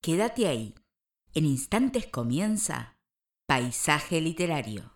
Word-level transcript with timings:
Quédate 0.00 0.46
ahí. 0.46 0.76
En 1.34 1.44
instantes 1.44 2.06
comienza 2.06 2.96
Paisaje 3.46 4.20
Literario. 4.20 4.92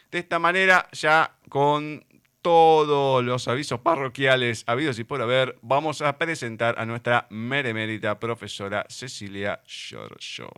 De 0.10 0.18
esta 0.18 0.40
manera, 0.40 0.88
ya 0.94 1.36
con 1.48 2.04
todos 2.42 3.24
los 3.24 3.48
avisos 3.48 3.82
parroquiales 3.82 4.64
habidos 4.66 4.98
y 4.98 5.04
por 5.04 5.22
haber, 5.22 5.60
vamos 5.62 6.02
a 6.02 6.18
presentar 6.18 6.74
a 6.80 6.88
nuestra 6.88 7.28
meremérita 7.30 8.20
profesora 8.20 8.84
Cecilia 8.90 9.62
Giorgio. 9.68 10.50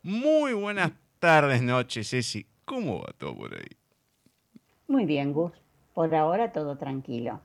Muy 0.00 0.54
buenas 0.54 0.92
tardes, 1.18 1.60
noches, 1.60 2.08
Ceci. 2.08 2.46
¿Cómo 2.68 3.00
va 3.00 3.14
todo 3.16 3.34
por 3.34 3.54
ahí? 3.54 3.76
Muy 4.88 5.06
bien, 5.06 5.32
Gus. 5.32 5.52
Por 5.94 6.14
ahora 6.14 6.52
todo 6.52 6.76
tranquilo. 6.76 7.40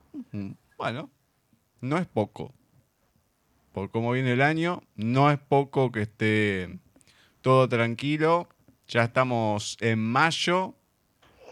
Bueno, 0.78 1.10
no 1.80 1.98
es 1.98 2.06
poco. 2.08 2.54
Por 3.72 3.90
cómo 3.90 4.12
viene 4.12 4.34
el 4.34 4.42
año, 4.42 4.84
no 4.96 5.32
es 5.32 5.40
poco 5.40 5.94
que 5.94 6.02
esté 6.02 6.78
todo 7.42 7.70
tranquilo. 7.70 8.50
Ya 8.90 9.06
estamos 9.06 9.78
en 9.80 10.00
mayo. 10.00 10.76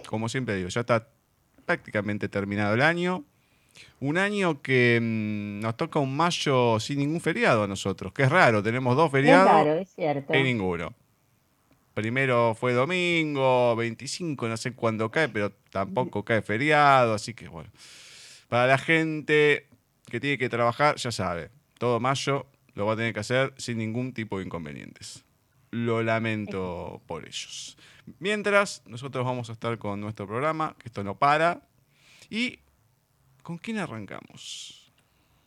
Como 0.06 0.28
siempre 0.28 0.56
digo, 0.58 0.68
ya 0.68 0.82
está 0.82 1.08
prácticamente 1.66 2.28
terminado 2.28 2.74
el 2.74 2.82
año. 2.82 3.24
Un 4.02 4.18
año 4.18 4.62
que 4.62 5.00
mm, 5.02 5.62
nos 5.62 5.78
toca 5.78 6.00
un 6.00 6.16
mayo 6.16 6.78
sin 6.82 7.00
ningún 7.00 7.22
feriado 7.22 7.64
a 7.64 7.68
nosotros, 7.68 8.12
que 8.12 8.24
es 8.24 8.30
raro, 8.30 8.62
tenemos 8.62 8.98
dos 8.98 9.10
feriados 9.10 9.48
es 9.48 9.54
raro, 9.54 9.74
es 9.76 9.90
cierto. 9.90 10.36
y 10.36 10.44
ninguno. 10.44 10.94
Primero 11.94 12.56
fue 12.56 12.74
domingo, 12.74 13.76
25, 13.76 14.48
no 14.48 14.58
sé 14.58 14.74
cuándo 14.74 15.12
cae, 15.12 15.28
pero 15.28 15.52
tampoco 15.72 16.24
cae 16.24 16.42
feriado, 16.42 17.14
así 17.14 17.34
que 17.34 17.48
bueno. 17.48 17.70
Para 18.48 18.68
la 18.68 18.78
gente 18.78 19.68
que 20.08 20.20
tiene 20.20 20.38
que 20.38 20.50
trabajar, 20.50 20.96
ya 20.96 21.12
sabe, 21.12 21.50
todo 21.78 22.00
mayo 22.00 22.46
lo 22.76 22.86
va 22.86 22.94
a 22.94 22.96
tener 22.96 23.14
que 23.14 23.20
hacer 23.20 23.54
sin 23.58 23.78
ningún 23.78 24.14
tipo 24.14 24.38
de 24.38 24.46
inconvenientes. 24.46 25.26
Lo 25.72 26.02
lamento 26.04 27.02
por 27.08 27.26
ellos. 27.26 27.78
Mientras, 28.20 28.84
nosotros 28.86 29.26
vamos 29.26 29.50
a 29.50 29.54
estar 29.54 29.78
con 29.78 30.02
nuestro 30.02 30.28
programa, 30.28 30.76
que 30.80 30.88
esto 30.88 31.04
no 31.04 31.16
para. 31.16 31.62
¿Y 32.30 32.60
con 33.44 33.58
quién 33.58 33.78
arrancamos? 33.78 34.92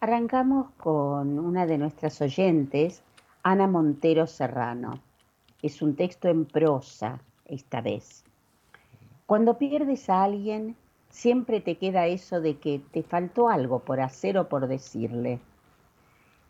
Arrancamos 0.00 0.70
con 0.76 1.38
una 1.38 1.66
de 1.66 1.78
nuestras 1.78 2.20
oyentes, 2.20 3.02
Ana 3.42 3.66
Montero 3.66 4.26
Serrano. 4.26 5.00
Es 5.64 5.80
un 5.80 5.96
texto 5.96 6.28
en 6.28 6.44
prosa 6.44 7.22
esta 7.46 7.80
vez. 7.80 8.22
Cuando 9.24 9.56
pierdes 9.56 10.10
a 10.10 10.22
alguien, 10.22 10.76
siempre 11.08 11.62
te 11.62 11.78
queda 11.78 12.06
eso 12.06 12.42
de 12.42 12.58
que 12.58 12.82
te 12.90 13.02
faltó 13.02 13.48
algo 13.48 13.78
por 13.78 13.98
hacer 14.02 14.36
o 14.36 14.46
por 14.46 14.68
decirle, 14.68 15.40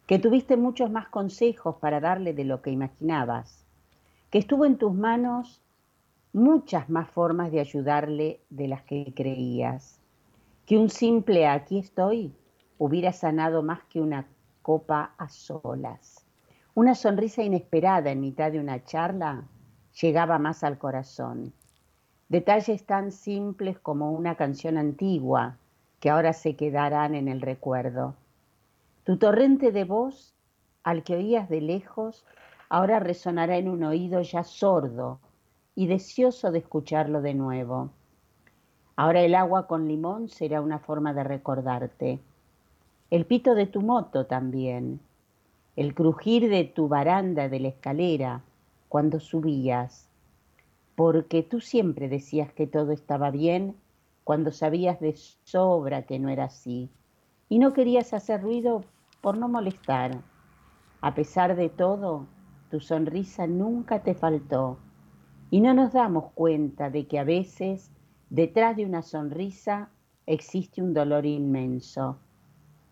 que 0.08 0.18
tuviste 0.18 0.56
muchos 0.56 0.90
más 0.90 1.06
consejos 1.10 1.76
para 1.76 2.00
darle 2.00 2.34
de 2.34 2.42
lo 2.42 2.60
que 2.60 2.72
imaginabas, 2.72 3.64
que 4.30 4.38
estuvo 4.38 4.64
en 4.64 4.78
tus 4.78 4.92
manos 4.92 5.62
muchas 6.32 6.90
más 6.90 7.08
formas 7.08 7.52
de 7.52 7.60
ayudarle 7.60 8.40
de 8.50 8.66
las 8.66 8.82
que 8.82 9.12
creías, 9.14 10.00
que 10.66 10.76
un 10.76 10.90
simple 10.90 11.46
aquí 11.46 11.78
estoy 11.78 12.34
hubiera 12.78 13.12
sanado 13.12 13.62
más 13.62 13.84
que 13.84 14.00
una 14.00 14.26
copa 14.60 15.14
a 15.18 15.28
solas. 15.28 16.23
Una 16.76 16.96
sonrisa 16.96 17.44
inesperada 17.44 18.10
en 18.10 18.20
mitad 18.20 18.50
de 18.50 18.58
una 18.58 18.82
charla 18.82 19.44
llegaba 20.00 20.40
más 20.40 20.64
al 20.64 20.76
corazón. 20.76 21.52
Detalles 22.28 22.84
tan 22.84 23.12
simples 23.12 23.78
como 23.78 24.10
una 24.10 24.34
canción 24.34 24.76
antigua 24.76 25.56
que 26.00 26.10
ahora 26.10 26.32
se 26.32 26.56
quedarán 26.56 27.14
en 27.14 27.28
el 27.28 27.40
recuerdo. 27.42 28.16
Tu 29.04 29.18
torrente 29.18 29.70
de 29.70 29.84
voz, 29.84 30.34
al 30.82 31.04
que 31.04 31.14
oías 31.14 31.48
de 31.48 31.60
lejos, 31.60 32.26
ahora 32.68 32.98
resonará 32.98 33.56
en 33.56 33.68
un 33.68 33.84
oído 33.84 34.20
ya 34.22 34.42
sordo 34.42 35.20
y 35.76 35.86
deseoso 35.86 36.50
de 36.50 36.58
escucharlo 36.58 37.22
de 37.22 37.34
nuevo. 37.34 37.90
Ahora 38.96 39.20
el 39.20 39.36
agua 39.36 39.68
con 39.68 39.86
limón 39.86 40.28
será 40.28 40.60
una 40.60 40.80
forma 40.80 41.14
de 41.14 41.22
recordarte. 41.22 42.18
El 43.10 43.26
pito 43.26 43.54
de 43.54 43.66
tu 43.66 43.80
moto 43.80 44.26
también, 44.26 44.98
el 45.76 45.94
crujir 45.94 46.48
de 46.48 46.64
tu 46.64 46.86
baranda 46.86 47.48
de 47.48 47.58
la 47.58 47.68
escalera 47.68 48.42
cuando 48.88 49.18
subías, 49.18 50.08
porque 50.94 51.42
tú 51.42 51.60
siempre 51.60 52.08
decías 52.08 52.52
que 52.52 52.68
todo 52.68 52.92
estaba 52.92 53.30
bien 53.32 53.74
cuando 54.22 54.52
sabías 54.52 55.00
de 55.00 55.16
sobra 55.44 56.02
que 56.02 56.18
no 56.20 56.28
era 56.28 56.44
así, 56.44 56.90
y 57.48 57.58
no 57.58 57.72
querías 57.72 58.14
hacer 58.14 58.42
ruido 58.42 58.84
por 59.20 59.36
no 59.36 59.48
molestar. 59.48 60.22
A 61.00 61.14
pesar 61.14 61.56
de 61.56 61.68
todo, 61.68 62.26
tu 62.70 62.80
sonrisa 62.80 63.46
nunca 63.46 64.02
te 64.02 64.14
faltó, 64.14 64.78
y 65.50 65.60
no 65.60 65.74
nos 65.74 65.92
damos 65.92 66.30
cuenta 66.34 66.88
de 66.88 67.06
que 67.06 67.18
a 67.18 67.24
veces 67.24 67.90
detrás 68.30 68.76
de 68.76 68.86
una 68.86 69.02
sonrisa 69.02 69.90
existe 70.26 70.80
un 70.80 70.94
dolor 70.94 71.26
inmenso. 71.26 72.16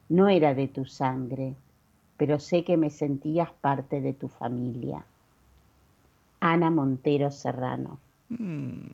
No 0.09 0.29
era 0.29 0.53
de 0.53 0.69
tu 0.69 0.85
sangre, 0.85 1.57
pero 2.23 2.39
sé 2.39 2.63
que 2.63 2.77
me 2.77 2.89
sentías 2.89 3.51
parte 3.51 4.01
de 4.01 4.13
tu 4.13 4.29
familia. 4.29 5.05
Ana 6.39 6.71
Montero 6.71 7.33
Serrano. 7.33 7.99
Mm. 8.29 8.87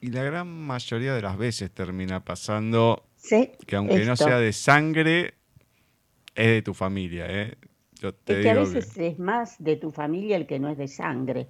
Y 0.00 0.08
la 0.08 0.24
gran 0.24 0.48
mayoría 0.48 1.14
de 1.14 1.22
las 1.22 1.38
veces 1.38 1.70
termina 1.70 2.24
pasando 2.24 3.04
sí, 3.14 3.52
que 3.64 3.76
aunque 3.76 4.04
no 4.04 4.16
sea 4.16 4.40
de 4.40 4.52
sangre, 4.52 5.34
es 6.34 6.48
de 6.48 6.62
tu 6.62 6.74
familia. 6.74 7.26
¿eh? 7.28 7.56
es 8.02 8.14
que 8.26 8.50
a 8.50 8.54
veces 8.54 8.98
es 8.98 9.20
más 9.20 9.54
de 9.62 9.76
tu 9.76 9.92
familia 9.92 10.36
el 10.36 10.48
que 10.48 10.58
no 10.58 10.68
es 10.68 10.78
de 10.78 10.88
sangre. 10.88 11.46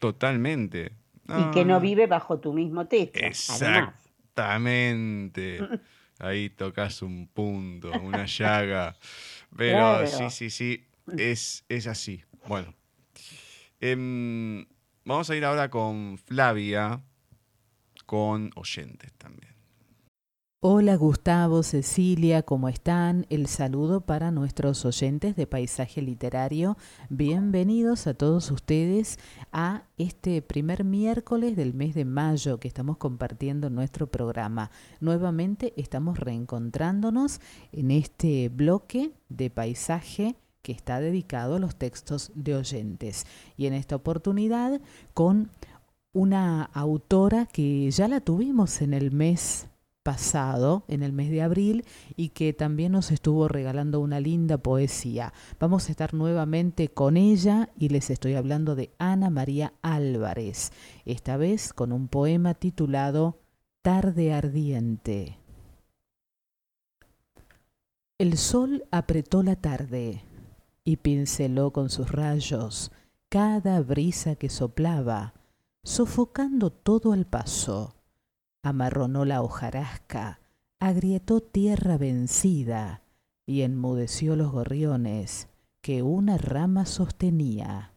Totalmente. 0.00 0.92
y 1.28 1.50
que 1.50 1.66
no 1.66 1.80
vive 1.80 2.06
bajo 2.06 2.38
tu 2.38 2.54
mismo 2.54 2.86
techo. 2.86 3.20
Exactamente. 3.20 5.60
Ahí 6.18 6.50
tocas 6.50 7.02
un 7.02 7.28
punto, 7.28 7.92
una 8.00 8.26
llaga. 8.26 8.96
Pero 9.56 10.00
Claro. 10.00 10.06
sí, 10.06 10.30
sí, 10.30 10.50
sí, 10.50 10.86
es, 11.16 11.64
es 11.68 11.86
así. 11.86 12.22
Bueno, 12.46 12.74
em, 13.80 14.66
vamos 15.04 15.30
a 15.30 15.36
ir 15.36 15.44
ahora 15.44 15.70
con 15.70 16.18
Flavia, 16.18 17.00
con 18.06 18.50
oyentes 18.56 19.12
también. 19.14 19.54
Hola 20.60 20.96
Gustavo, 20.96 21.62
Cecilia, 21.62 22.42
¿cómo 22.42 22.68
están? 22.68 23.26
El 23.30 23.46
saludo 23.46 24.00
para 24.00 24.32
nuestros 24.32 24.84
oyentes 24.84 25.36
de 25.36 25.46
Paisaje 25.46 26.02
Literario. 26.02 26.76
Bienvenidos 27.10 28.08
a 28.08 28.14
todos 28.14 28.50
ustedes 28.50 29.20
a 29.52 29.84
este 29.98 30.42
primer 30.42 30.82
miércoles 30.82 31.54
del 31.54 31.74
mes 31.74 31.94
de 31.94 32.04
mayo 32.04 32.58
que 32.58 32.66
estamos 32.66 32.96
compartiendo 32.96 33.70
nuestro 33.70 34.08
programa. 34.08 34.72
Nuevamente 34.98 35.74
estamos 35.76 36.18
reencontrándonos 36.18 37.40
en 37.70 37.92
este 37.92 38.48
bloque 38.48 39.12
de 39.28 39.50
paisaje 39.50 40.34
que 40.62 40.72
está 40.72 40.98
dedicado 40.98 41.54
a 41.54 41.60
los 41.60 41.76
textos 41.76 42.32
de 42.34 42.56
oyentes. 42.56 43.26
Y 43.56 43.66
en 43.66 43.74
esta 43.74 43.94
oportunidad 43.94 44.80
con 45.14 45.52
una 46.12 46.64
autora 46.64 47.46
que 47.46 47.88
ya 47.92 48.08
la 48.08 48.20
tuvimos 48.20 48.82
en 48.82 48.92
el 48.92 49.12
mes 49.12 49.67
pasado, 50.08 50.84
en 50.88 51.02
el 51.02 51.12
mes 51.12 51.28
de 51.28 51.42
abril, 51.42 51.84
y 52.16 52.30
que 52.30 52.54
también 52.54 52.92
nos 52.92 53.10
estuvo 53.10 53.46
regalando 53.46 54.00
una 54.00 54.20
linda 54.20 54.56
poesía. 54.56 55.34
Vamos 55.60 55.86
a 55.86 55.90
estar 55.90 56.14
nuevamente 56.14 56.88
con 56.88 57.18
ella 57.18 57.68
y 57.78 57.90
les 57.90 58.08
estoy 58.08 58.32
hablando 58.32 58.74
de 58.74 58.90
Ana 58.96 59.28
María 59.28 59.74
Álvarez, 59.82 60.72
esta 61.04 61.36
vez 61.36 61.74
con 61.74 61.92
un 61.92 62.08
poema 62.08 62.54
titulado 62.54 63.36
Tarde 63.82 64.32
Ardiente. 64.32 65.36
El 68.16 68.38
sol 68.38 68.86
apretó 68.90 69.42
la 69.42 69.56
tarde 69.56 70.24
y 70.84 70.96
pinceló 70.96 71.70
con 71.70 71.90
sus 71.90 72.10
rayos 72.10 72.92
cada 73.28 73.82
brisa 73.82 74.36
que 74.36 74.48
soplaba, 74.48 75.34
sofocando 75.84 76.70
todo 76.70 77.12
al 77.12 77.26
paso 77.26 77.97
amarronó 78.62 79.24
la 79.24 79.42
hojarasca, 79.42 80.40
agrietó 80.80 81.40
tierra 81.40 81.96
vencida 81.98 83.02
y 83.46 83.62
enmudeció 83.62 84.36
los 84.36 84.52
gorriones 84.52 85.48
que 85.80 86.02
una 86.02 86.36
rama 86.36 86.86
sostenía. 86.86 87.92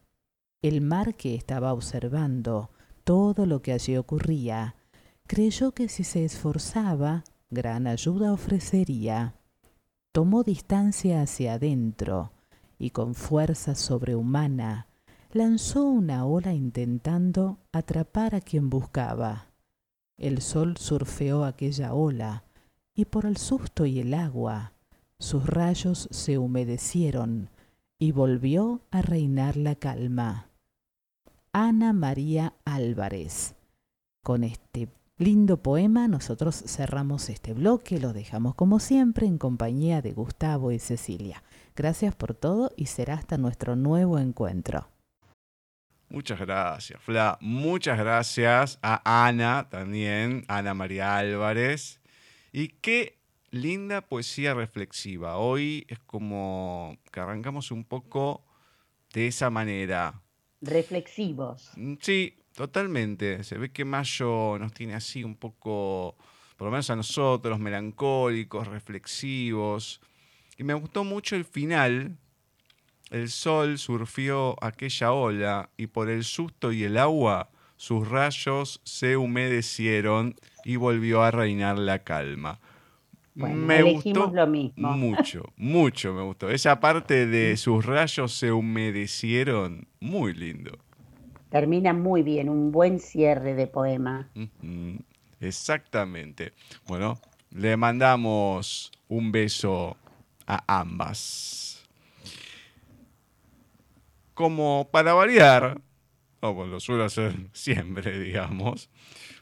El 0.62 0.80
mar 0.80 1.14
que 1.14 1.34
estaba 1.34 1.72
observando 1.72 2.70
todo 3.04 3.46
lo 3.46 3.62
que 3.62 3.72
allí 3.72 3.96
ocurría, 3.96 4.76
creyó 5.26 5.72
que 5.72 5.88
si 5.88 6.04
se 6.04 6.24
esforzaba, 6.24 7.24
gran 7.50 7.86
ayuda 7.86 8.32
ofrecería. 8.32 9.34
Tomó 10.12 10.42
distancia 10.42 11.22
hacia 11.22 11.54
adentro 11.54 12.32
y 12.78 12.90
con 12.90 13.14
fuerza 13.14 13.74
sobrehumana 13.74 14.86
lanzó 15.32 15.84
una 15.84 16.26
ola 16.26 16.52
intentando 16.52 17.58
atrapar 17.72 18.34
a 18.34 18.40
quien 18.40 18.70
buscaba. 18.70 19.51
El 20.16 20.40
sol 20.40 20.76
surfeó 20.76 21.44
aquella 21.44 21.94
ola, 21.94 22.44
y 22.94 23.06
por 23.06 23.26
el 23.26 23.36
susto 23.36 23.86
y 23.86 24.00
el 24.00 24.14
agua, 24.14 24.72
sus 25.18 25.46
rayos 25.46 26.08
se 26.10 26.38
humedecieron, 26.38 27.50
y 27.98 28.12
volvió 28.12 28.80
a 28.90 29.02
reinar 29.02 29.56
la 29.56 29.74
calma. 29.76 30.48
Ana 31.52 31.92
María 31.92 32.54
Álvarez. 32.64 33.54
Con 34.22 34.44
este 34.44 34.88
lindo 35.18 35.56
poema 35.56 36.08
nosotros 36.08 36.56
cerramos 36.66 37.28
este 37.28 37.52
bloque, 37.52 38.00
lo 38.00 38.12
dejamos 38.12 38.54
como 38.54 38.80
siempre 38.80 39.26
en 39.26 39.38
compañía 39.38 40.02
de 40.02 40.12
Gustavo 40.12 40.72
y 40.72 40.78
Cecilia. 40.78 41.42
Gracias 41.76 42.14
por 42.14 42.34
todo 42.34 42.72
y 42.76 42.86
será 42.86 43.14
hasta 43.14 43.38
nuestro 43.38 43.76
nuevo 43.76 44.18
encuentro. 44.18 44.91
Muchas 46.12 46.38
gracias, 46.38 47.02
Fla. 47.02 47.38
Muchas 47.40 47.96
gracias 47.96 48.78
a 48.82 49.26
Ana 49.26 49.70
también, 49.70 50.44
Ana 50.46 50.74
María 50.74 51.16
Álvarez. 51.16 52.02
Y 52.52 52.68
qué 52.68 53.18
linda 53.50 54.02
poesía 54.02 54.52
reflexiva. 54.52 55.38
Hoy 55.38 55.86
es 55.88 55.98
como 56.00 56.98
que 57.10 57.18
arrancamos 57.18 57.70
un 57.70 57.84
poco 57.84 58.44
de 59.14 59.28
esa 59.28 59.48
manera. 59.48 60.20
Reflexivos. 60.60 61.70
Mm, 61.76 61.94
Sí, 62.02 62.36
totalmente. 62.54 63.42
Se 63.42 63.56
ve 63.56 63.72
que 63.72 63.86
Mayo 63.86 64.58
nos 64.58 64.74
tiene 64.74 64.94
así 64.94 65.24
un 65.24 65.34
poco, 65.34 66.18
por 66.58 66.66
lo 66.66 66.72
menos 66.72 66.90
a 66.90 66.96
nosotros, 66.96 67.58
melancólicos, 67.58 68.68
reflexivos. 68.68 70.02
Y 70.58 70.64
me 70.64 70.74
gustó 70.74 71.04
mucho 71.04 71.36
el 71.36 71.46
final. 71.46 72.18
El 73.12 73.28
sol 73.28 73.76
surfió 73.76 74.56
aquella 74.64 75.12
ola 75.12 75.68
y 75.76 75.86
por 75.86 76.08
el 76.08 76.24
susto 76.24 76.72
y 76.72 76.84
el 76.84 76.96
agua 76.96 77.50
sus 77.76 78.08
rayos 78.08 78.80
se 78.84 79.18
humedecieron 79.18 80.34
y 80.64 80.76
volvió 80.76 81.22
a 81.22 81.30
reinar 81.30 81.78
la 81.78 81.98
calma. 82.04 82.58
Bueno, 83.34 83.66
lo 84.32 84.46
mismo. 84.46 84.92
mucho, 84.96 85.42
mucho 85.56 86.14
me 86.14 86.22
gustó. 86.22 86.48
Esa 86.48 86.80
parte 86.80 87.26
de 87.26 87.58
sus 87.58 87.84
rayos 87.84 88.32
se 88.32 88.50
humedecieron, 88.50 89.86
muy 90.00 90.32
lindo. 90.32 90.78
Termina 91.50 91.92
muy 91.92 92.22
bien, 92.22 92.48
un 92.48 92.72
buen 92.72 92.98
cierre 92.98 93.54
de 93.54 93.66
poema. 93.66 94.30
Exactamente. 95.38 96.52
Bueno, 96.86 97.18
le 97.50 97.76
mandamos 97.76 98.90
un 99.08 99.32
beso 99.32 99.98
a 100.46 100.80
ambas. 100.80 101.61
Como 104.34 104.88
para 104.90 105.14
variar, 105.14 105.80
como 106.40 106.66
lo 106.66 106.80
suelo 106.80 107.04
hacer 107.04 107.34
siempre, 107.52 108.18
digamos, 108.18 108.90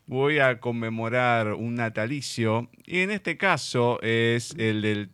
voy 0.06 0.38
a 0.38 0.60
conmemorar 0.60 1.54
un 1.54 1.76
natalicio 1.76 2.68
y 2.84 3.00
en 3.00 3.10
este 3.10 3.36
caso 3.36 4.00
es 4.02 4.54
el 4.58 4.82
del 4.82 5.10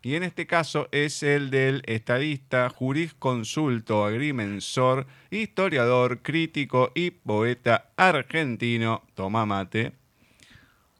y 0.00 0.14
en 0.14 0.22
este 0.22 0.46
caso 0.46 0.88
es 0.92 1.24
el 1.24 1.50
del 1.50 1.82
estadista, 1.86 2.70
jurisconsulto, 2.70 4.04
agrimensor, 4.04 5.06
historiador, 5.30 6.22
crítico 6.22 6.92
y 6.94 7.10
poeta 7.10 7.90
argentino, 7.96 9.02
toma 9.14 9.44
mate, 9.44 9.92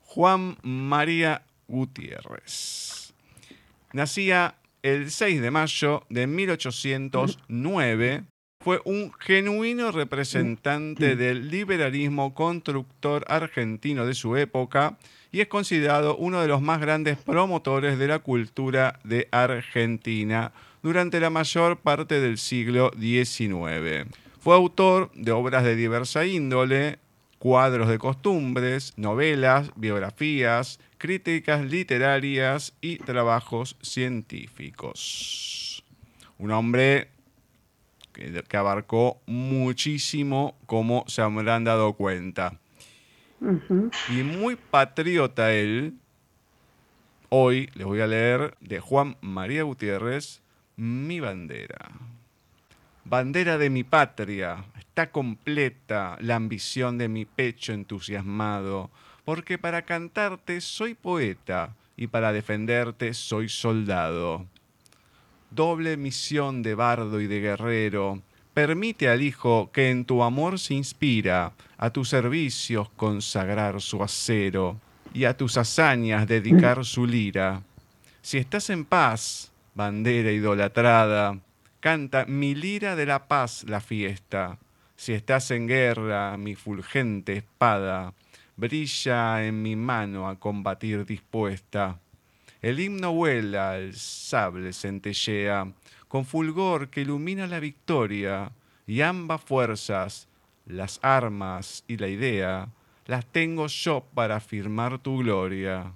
Juan 0.03 0.59
María 0.63 1.43
Gutiérrez. 1.69 3.15
Nacía 3.93 4.57
el 4.83 5.11
6 5.11 5.41
de 5.41 5.51
mayo 5.51 6.05
de 6.09 6.27
1809. 6.27 8.25
Fue 8.61 8.81
un 8.85 9.13
genuino 9.19 9.93
representante 9.93 11.15
del 11.17 11.49
liberalismo 11.49 12.35
constructor 12.35 13.25
argentino 13.29 14.05
de 14.05 14.15
su 14.15 14.37
época 14.37 14.99
y 15.31 15.41
es 15.41 15.49
considerado 15.49 16.17
uno 16.17 16.41
de 16.41 16.49
los 16.49 16.61
más 16.61 16.81
grandes 16.81 17.19
promotores 17.19 17.99
de 17.99 18.09
la 18.09 18.19
cultura 18.19 18.99
de 19.05 19.29
Argentina 19.31 20.53
durante 20.83 21.21
la 21.21 21.31
mayor 21.31 21.79
parte 21.79 22.21
del 22.21 22.39
siglo 22.39 22.91
XIX. 22.99 24.07
Fue 24.41 24.55
autor 24.55 25.11
de 25.15 25.33
obras 25.33 25.65
de 25.65 25.77
diversa 25.77 26.25
índole, 26.27 26.99
cuadros 27.39 27.89
de 27.89 27.99
costumbres, 27.99 28.93
novelas, 28.97 29.71
biografías, 29.77 30.81
críticas 30.99 31.65
literarias 31.65 32.75
y 32.81 32.97
trabajos 32.97 33.77
científicos. 33.81 35.85
Un 36.39 36.51
hombre 36.51 37.09
que, 38.13 38.57
abarcó 38.57 39.21
muchísimo, 39.27 40.57
como 40.67 41.05
se 41.07 41.23
habrán 41.23 41.65
dado 41.65 41.93
cuenta. 41.95 42.59
Y 44.09 44.23
muy 44.23 44.57
patriota 44.57 45.53
él. 45.53 45.95
Hoy 47.29 47.71
les 47.75 47.87
voy 47.87 48.01
a 48.01 48.07
leer 48.07 48.57
de 48.61 48.81
Juan 48.81 49.17
María 49.21 49.63
Gutiérrez, 49.63 50.41
Mi 50.77 51.21
bandera. 51.21 51.91
Bandera 53.09 53.57
de 53.57 53.71
mi 53.71 53.85
patria, 53.85 54.67
está 54.79 55.11
completa 55.11 56.19
la 56.21 56.37
ambición 56.37 56.99
de 56.99 57.09
mi 57.09 57.25
pecho 57.25 57.73
entusiasmado, 57.73 58.91
porque 59.25 59.57
para 59.57 59.81
cantarte 59.81 60.61
soy 60.61 60.93
poeta 60.93 61.75
y 61.97 62.09
para 62.09 62.35
defenderte 62.35 63.15
soy 63.15 63.49
soldado. 63.49 64.45
Doble 65.51 65.97
misión 65.97 66.63
de 66.63 66.75
bardo 66.75 67.23
y 67.23 67.27
de 67.27 67.41
guerrero, 67.41 68.21
permite 68.53 69.09
al 69.09 69.23
hijo 69.23 69.71
que 69.73 69.89
en 69.89 70.05
tu 70.05 70.23
amor 70.23 70.59
se 70.59 70.75
inspira, 70.75 71.55
a 71.79 71.89
tus 71.89 72.11
servicios 72.11 72.91
consagrar 72.91 73.81
su 73.81 74.03
acero 74.03 74.79
y 75.15 75.25
a 75.25 75.35
tus 75.35 75.57
hazañas 75.57 76.29
dedicar 76.29 76.85
su 76.85 77.07
lira. 77.07 77.63
Si 78.21 78.37
estás 78.37 78.69
en 78.69 78.85
paz, 78.85 79.51
bandera 79.75 80.31
idolatrada, 80.31 81.39
canta 81.81 82.25
mi 82.27 82.55
lira 82.55 82.97
de 82.97 83.07
la 83.07 83.29
paz 83.29 83.65
la 83.69 83.81
fiesta. 83.81 84.59
Si 84.97 85.13
estás 85.13 85.51
en 85.51 85.69
guerra, 85.69 86.37
mi 86.37 86.55
fulgente 86.55 87.37
espada, 87.37 88.15
brilla 88.57 89.45
en 89.45 89.63
mi 89.63 89.77
mano 89.77 90.29
a 90.29 90.39
combatir 90.39 91.07
dispuesta. 91.07 92.01
El 92.61 92.81
himno 92.81 93.13
vuela, 93.13 93.79
el 93.79 93.95
sable 93.95 94.73
centellea, 94.73 95.73
con 96.09 96.25
fulgor 96.25 96.89
que 96.89 97.03
ilumina 97.03 97.47
la 97.47 97.61
victoria, 97.61 98.51
y 98.87 99.03
ambas 99.03 99.43
fuerzas, 99.43 100.27
las 100.67 100.99
armas 101.03 101.85
y 101.87 101.99
la 101.99 102.09
idea, 102.09 102.69
las 103.07 103.25
tengo 103.27 103.69
yo 103.69 104.05
para 104.15 104.37
afirmar 104.37 104.99
tu 104.99 105.19
gloria. 105.19 105.93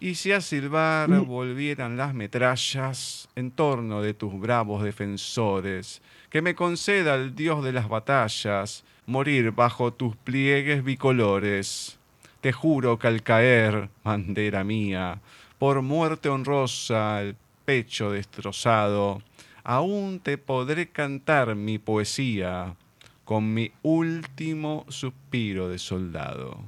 Y 0.00 0.14
si 0.14 0.30
a 0.30 0.40
silbar 0.40 1.10
volvieran 1.22 1.96
las 1.96 2.14
metrallas 2.14 3.28
en 3.34 3.50
torno 3.50 4.00
de 4.00 4.14
tus 4.14 4.38
bravos 4.38 4.82
defensores, 4.84 6.02
que 6.30 6.40
me 6.40 6.54
conceda 6.54 7.16
el 7.16 7.34
Dios 7.34 7.64
de 7.64 7.72
las 7.72 7.88
batallas 7.88 8.84
morir 9.06 9.50
bajo 9.52 9.92
tus 9.92 10.14
pliegues 10.16 10.84
bicolores. 10.84 11.98
Te 12.40 12.52
juro 12.52 12.98
que 12.98 13.08
al 13.08 13.22
caer, 13.22 13.88
bandera 14.04 14.62
mía, 14.62 15.20
por 15.58 15.82
muerte 15.82 16.28
honrosa, 16.28 17.20
el 17.22 17.34
pecho 17.64 18.12
destrozado, 18.12 19.20
aún 19.64 20.20
te 20.20 20.38
podré 20.38 20.90
cantar 20.90 21.56
mi 21.56 21.78
poesía 21.78 22.76
con 23.24 23.52
mi 23.52 23.72
último 23.82 24.86
suspiro 24.88 25.68
de 25.68 25.78
soldado. 25.78 26.62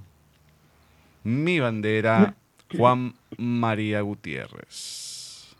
Mi 1.22 1.60
bandera, 1.60 2.34
Juan 2.76 3.14
María 3.36 4.00
Gutiérrez. 4.02 5.56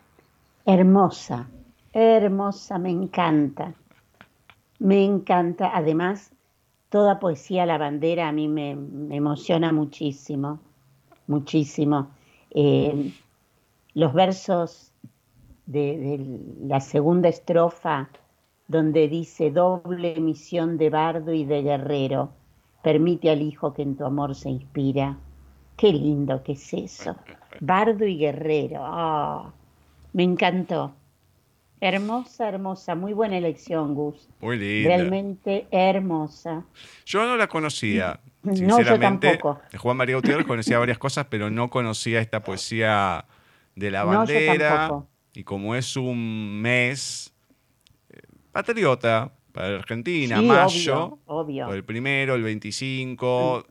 Hermosa, 0.64 1.48
hermosa, 1.92 2.78
me 2.78 2.90
encanta. 2.90 3.74
Me 4.78 5.04
encanta. 5.04 5.70
Además, 5.74 6.32
toda 6.88 7.18
poesía 7.18 7.66
la 7.66 7.78
bandera 7.78 8.28
a 8.28 8.32
mí 8.32 8.48
me, 8.48 8.70
emociona 8.70 9.72
muchísimo, 9.72 10.60
muchísimo. 11.26 12.10
Eh, 12.50 13.12
los 13.94 14.12
versos 14.12 14.92
de, 15.66 15.98
de, 15.98 16.40
la 16.66 16.80
segunda 16.80 17.28
estrofa, 17.28 18.08
donde 18.68 19.08
dice 19.08 19.50
doble 19.50 20.20
misión 20.20 20.78
de 20.78 20.90
bardo 20.90 21.32
y 21.32 21.44
de 21.44 21.62
guerrero, 21.62 22.30
permite 22.82 23.30
al 23.30 23.42
hijo 23.42 23.72
que 23.74 23.82
en 23.82 23.96
tu 23.96 24.04
amor 24.04 24.34
se 24.34 24.50
inspira. 24.50 25.18
Qué 25.80 25.92
lindo 25.92 26.42
que 26.42 26.52
es 26.52 26.74
eso. 26.74 27.16
Bardo 27.60 28.04
y 28.06 28.18
guerrero. 28.18 28.80
Oh, 28.82 29.50
me 30.12 30.22
encantó. 30.24 30.94
Hermosa, 31.80 32.48
hermosa, 32.50 32.94
muy 32.94 33.14
buena 33.14 33.38
elección, 33.38 33.94
Gus. 33.94 34.28
Muy 34.40 34.58
linda. 34.58 34.90
Realmente 34.96 35.66
hermosa. 35.70 36.64
Yo 37.06 37.24
no 37.26 37.36
la 37.36 37.48
conocía. 37.48 38.20
No, 38.42 38.80
yo 38.82 38.98
tampoco. 38.98 39.60
Juan 39.76 39.98
María 39.98 40.16
Gutiérrez 40.16 40.46
conocía 40.46 40.78
varias 40.78 40.96
cosas, 40.96 41.26
pero 41.28 41.50
no 41.50 41.68
conocía 41.68 42.20
esta 42.22 42.42
poesía 42.42 43.26
de 43.76 43.90
la 43.90 44.04
No, 44.04 44.12
yo 44.12 44.34
bandera. 44.34 44.70
tampoco. 44.78 45.08
y 45.34 45.44
como 45.44 45.74
es 45.74 45.94
un 45.94 46.58
mes 46.62 47.34
eh, 48.08 48.18
patriota 48.50 49.30
para 49.52 49.68
la 49.68 49.76
Argentina, 49.80 50.38
Sí, 50.38 50.46
mayo, 50.46 51.04
obvio, 51.04 51.18
obvio. 51.26 51.66
o 51.68 51.74
el 51.74 51.84
primero, 51.84 52.34
el 52.34 52.42
25, 52.42 53.66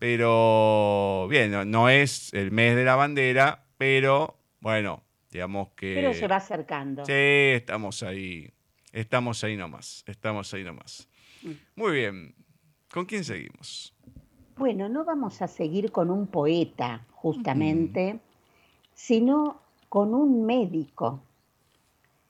pero 0.00 1.28
bien, 1.28 1.52
no, 1.52 1.64
no 1.66 1.90
es 1.90 2.32
el 2.32 2.50
mes 2.50 2.74
de 2.74 2.84
la 2.84 2.96
bandera, 2.96 3.66
pero 3.76 4.38
bueno, 4.60 5.02
digamos 5.30 5.68
que... 5.76 5.94
Pero 5.94 6.14
se 6.14 6.26
va 6.26 6.36
acercando. 6.36 7.04
Sí, 7.04 7.12
estamos 7.12 8.02
ahí. 8.02 8.50
Estamos 8.92 9.44
ahí 9.44 9.58
nomás. 9.58 10.02
Estamos 10.06 10.54
ahí 10.54 10.64
nomás. 10.64 11.06
Mm. 11.42 11.50
Muy 11.76 11.92
bien. 11.92 12.34
¿Con 12.90 13.04
quién 13.04 13.24
seguimos? 13.24 13.94
Bueno, 14.56 14.88
no 14.88 15.04
vamos 15.04 15.42
a 15.42 15.48
seguir 15.48 15.92
con 15.92 16.10
un 16.10 16.26
poeta, 16.26 17.04
justamente, 17.12 18.20
sino 18.94 19.60
con 19.90 20.14
un 20.14 20.46
médico, 20.46 21.20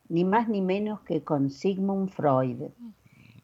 ni 0.09 0.25
más 0.25 0.49
ni 0.49 0.61
menos 0.61 1.03
que 1.03 1.23
con 1.23 1.51
Sigmund 1.51 2.11
Freud, 2.11 2.63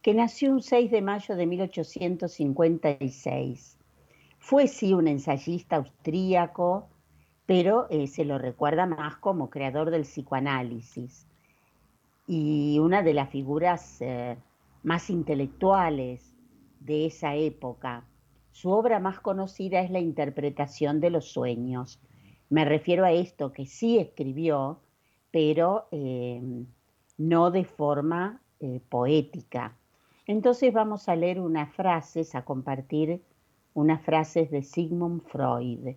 que 0.02 0.14
nació 0.14 0.50
un 0.50 0.62
6 0.62 0.90
de 0.90 1.00
mayo 1.00 1.37
de 1.37 1.47
1856. 1.47 3.75
Fue 4.46 4.68
sí 4.68 4.94
un 4.94 5.08
ensayista 5.08 5.74
austríaco, 5.74 6.86
pero 7.46 7.88
eh, 7.90 8.06
se 8.06 8.24
lo 8.24 8.38
recuerda 8.38 8.86
más 8.86 9.16
como 9.16 9.50
creador 9.50 9.90
del 9.90 10.02
psicoanálisis 10.02 11.26
y 12.28 12.78
una 12.78 13.02
de 13.02 13.12
las 13.12 13.28
figuras 13.28 14.00
eh, 14.00 14.36
más 14.84 15.10
intelectuales 15.10 16.32
de 16.78 17.06
esa 17.06 17.34
época. 17.34 18.04
Su 18.52 18.70
obra 18.70 19.00
más 19.00 19.18
conocida 19.18 19.80
es 19.80 19.90
la 19.90 19.98
interpretación 19.98 21.00
de 21.00 21.10
los 21.10 21.24
sueños. 21.24 21.98
Me 22.48 22.64
refiero 22.64 23.04
a 23.04 23.10
esto 23.10 23.50
que 23.50 23.66
sí 23.66 23.98
escribió, 23.98 24.78
pero 25.32 25.88
eh, 25.90 26.40
no 27.18 27.50
de 27.50 27.64
forma 27.64 28.40
eh, 28.60 28.80
poética. 28.90 29.76
Entonces 30.24 30.72
vamos 30.72 31.08
a 31.08 31.16
leer 31.16 31.40
unas 31.40 31.74
frases, 31.74 32.36
a 32.36 32.44
compartir 32.44 33.22
unas 33.76 34.02
frases 34.02 34.50
de 34.50 34.62
Sigmund 34.62 35.21
Freud. 35.28 35.97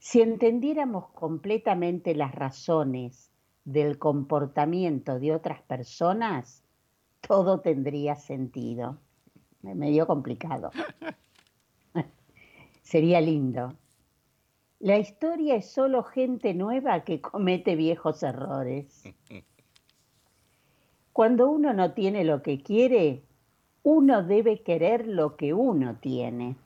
Si 0.00 0.20
entendiéramos 0.20 1.08
completamente 1.10 2.16
las 2.16 2.34
razones 2.34 3.30
del 3.64 3.96
comportamiento 3.96 5.20
de 5.20 5.32
otras 5.32 5.62
personas, 5.62 6.64
todo 7.20 7.60
tendría 7.60 8.16
sentido. 8.16 8.98
Me 9.62 9.76
medio 9.76 10.08
complicado. 10.08 10.72
Sería 12.82 13.20
lindo. 13.20 13.74
La 14.80 14.98
historia 14.98 15.54
es 15.54 15.70
solo 15.70 16.02
gente 16.02 16.54
nueva 16.54 17.04
que 17.04 17.20
comete 17.20 17.76
viejos 17.76 18.24
errores. 18.24 19.04
Cuando 21.12 21.48
uno 21.48 21.72
no 21.72 21.92
tiene 21.92 22.24
lo 22.24 22.42
que 22.42 22.60
quiere, 22.60 23.22
uno 23.84 24.22
debe 24.22 24.62
querer 24.62 25.06
lo 25.06 25.36
que 25.36 25.52
uno 25.52 25.96
tiene. 25.96 26.56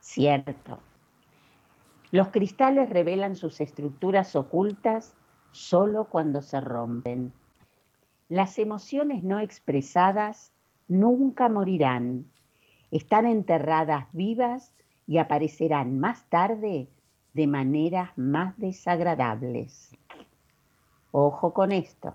Cierto. 0.00 0.80
Los 2.10 2.28
cristales 2.28 2.90
revelan 2.90 3.34
sus 3.34 3.62
estructuras 3.62 4.36
ocultas 4.36 5.14
solo 5.50 6.04
cuando 6.04 6.42
se 6.42 6.60
rompen. 6.60 7.32
Las 8.28 8.58
emociones 8.58 9.24
no 9.24 9.40
expresadas 9.40 10.52
nunca 10.88 11.48
morirán. 11.48 12.26
Están 12.90 13.24
enterradas 13.24 14.08
vivas 14.12 14.74
y 15.06 15.16
aparecerán 15.16 15.98
más 15.98 16.28
tarde 16.28 16.88
de 17.32 17.46
maneras 17.46 18.10
más 18.16 18.58
desagradables. 18.58 19.96
Ojo 21.12 21.54
con 21.54 21.72
esto. 21.72 22.14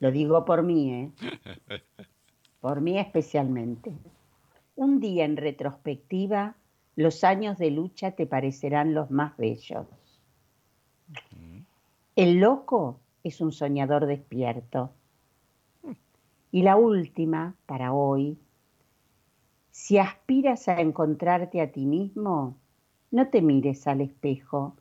Lo 0.00 0.10
digo 0.10 0.44
por 0.44 0.62
mí, 0.62 0.92
¿eh? 0.92 1.10
Por 2.60 2.82
mí 2.82 2.98
especialmente. 2.98 3.92
Un 4.76 5.00
día 5.00 5.24
en 5.24 5.38
retrospectiva, 5.38 6.56
los 6.94 7.24
años 7.24 7.56
de 7.56 7.70
lucha 7.70 8.10
te 8.10 8.26
parecerán 8.26 8.92
los 8.92 9.10
más 9.10 9.34
bellos. 9.38 9.86
El 12.16 12.38
loco 12.38 13.00
es 13.24 13.40
un 13.40 13.52
soñador 13.52 14.04
despierto. 14.04 14.92
Y 16.52 16.62
la 16.62 16.76
última, 16.76 17.54
para 17.64 17.94
hoy, 17.94 18.38
si 19.70 19.96
aspiras 19.96 20.68
a 20.68 20.80
encontrarte 20.80 21.62
a 21.62 21.72
ti 21.72 21.86
mismo, 21.86 22.58
no 23.10 23.28
te 23.28 23.40
mires 23.40 23.86
al 23.86 24.02
espejo, 24.02 24.76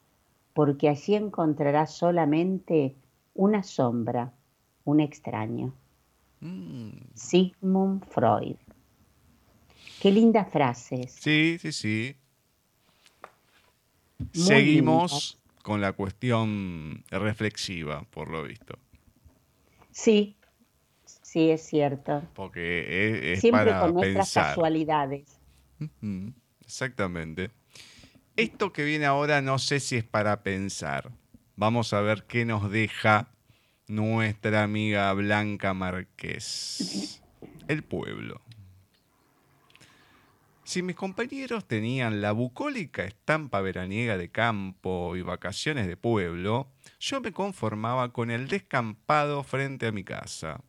porque 0.54 0.90
allí 0.90 1.16
encontrarás 1.16 1.94
solamente 1.94 2.96
una 3.34 3.64
sombra, 3.64 4.34
un 4.90 5.00
extraño. 5.00 5.74
Mm, 6.42 6.90
Sigmund 7.14 8.06
Freud. 8.06 8.56
Qué 10.02 10.12
lindas 10.12 10.50
frases. 10.52 11.12
Sí, 11.20 11.58
sí, 11.60 11.72
sí. 11.72 12.16
Muy 14.20 14.30
Seguimos 14.34 15.38
con 15.64 15.82
la 15.82 15.94
cuestión 15.94 17.04
reflexiva, 17.10 18.04
por 18.10 18.30
lo 18.30 18.44
visto. 18.44 18.78
Sí, 19.92 20.38
sí, 21.04 21.50
es 21.50 21.62
cierto. 21.66 22.24
Porque 22.34 23.10
es, 23.10 23.24
es 23.24 23.40
Siempre 23.42 23.66
para 23.66 23.82
con 23.82 23.96
nuestras 23.96 24.28
pensar. 24.28 24.46
casualidades. 24.48 25.40
Exactamente. 26.62 27.52
Esto 28.36 28.72
que 28.72 28.86
viene 28.86 29.06
ahora 29.06 29.42
no 29.42 29.60
sé 29.60 29.80
si 29.80 29.98
es 29.98 30.04
para 30.06 30.44
pensar. 30.44 31.12
Vamos 31.58 31.92
a 31.92 32.00
ver 32.02 32.24
qué 32.24 32.46
nos 32.46 32.72
deja 32.72 33.28
nuestra 33.90 34.62
amiga 34.62 35.12
Blanca 35.14 35.74
Márquez. 35.74 37.22
El 37.68 37.84
pueblo. 37.84 38.40
Si 40.64 40.84
mis 40.84 40.96
compañeros 40.96 41.68
tenían 41.68 42.22
la 42.22 42.32
bucólica 42.32 43.04
estampa 43.04 43.62
veraniega 43.62 44.16
de 44.16 44.30
campo 44.30 45.16
y 45.16 45.24
vacaciones 45.24 45.88
de 45.88 45.98
pueblo, 45.98 46.72
yo 47.00 47.20
me 47.20 47.34
conformaba 47.34 48.14
con 48.14 48.30
el 48.30 48.48
descampado 48.48 49.44
frente 49.44 49.88
a 49.88 49.92
mi 49.92 50.04
casa. 50.04 50.62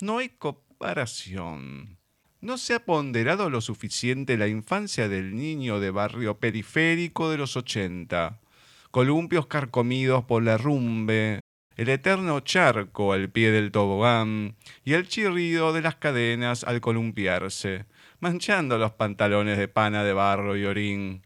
No 0.00 0.18
hay 0.18 0.28
comparación. 0.28 1.98
no 2.40 2.56
se 2.56 2.74
ha 2.74 2.84
ponderado 2.84 3.50
lo 3.50 3.60
suficiente 3.60 4.38
la 4.38 4.46
infancia 4.46 5.08
del 5.08 5.34
niño 5.34 5.80
de 5.80 5.90
barrio 5.90 6.38
periférico 6.38 7.30
de 7.30 7.36
los 7.36 7.56
80. 7.56 8.40
Columpios 8.92 9.46
carcomidos 9.46 10.24
por 10.24 10.44
la 10.44 10.56
rumbe, 10.56 11.39
el 11.80 11.88
eterno 11.88 12.40
charco 12.40 13.14
al 13.14 13.30
pie 13.30 13.50
del 13.52 13.72
tobogán 13.72 14.54
y 14.84 14.92
el 14.92 15.08
chirrido 15.08 15.72
de 15.72 15.80
las 15.80 15.94
cadenas 15.94 16.62
al 16.62 16.82
columpiarse, 16.82 17.86
manchando 18.18 18.76
los 18.76 18.92
pantalones 18.92 19.56
de 19.56 19.66
pana 19.66 20.04
de 20.04 20.12
barro 20.12 20.58
y 20.58 20.66
orín. 20.66 21.22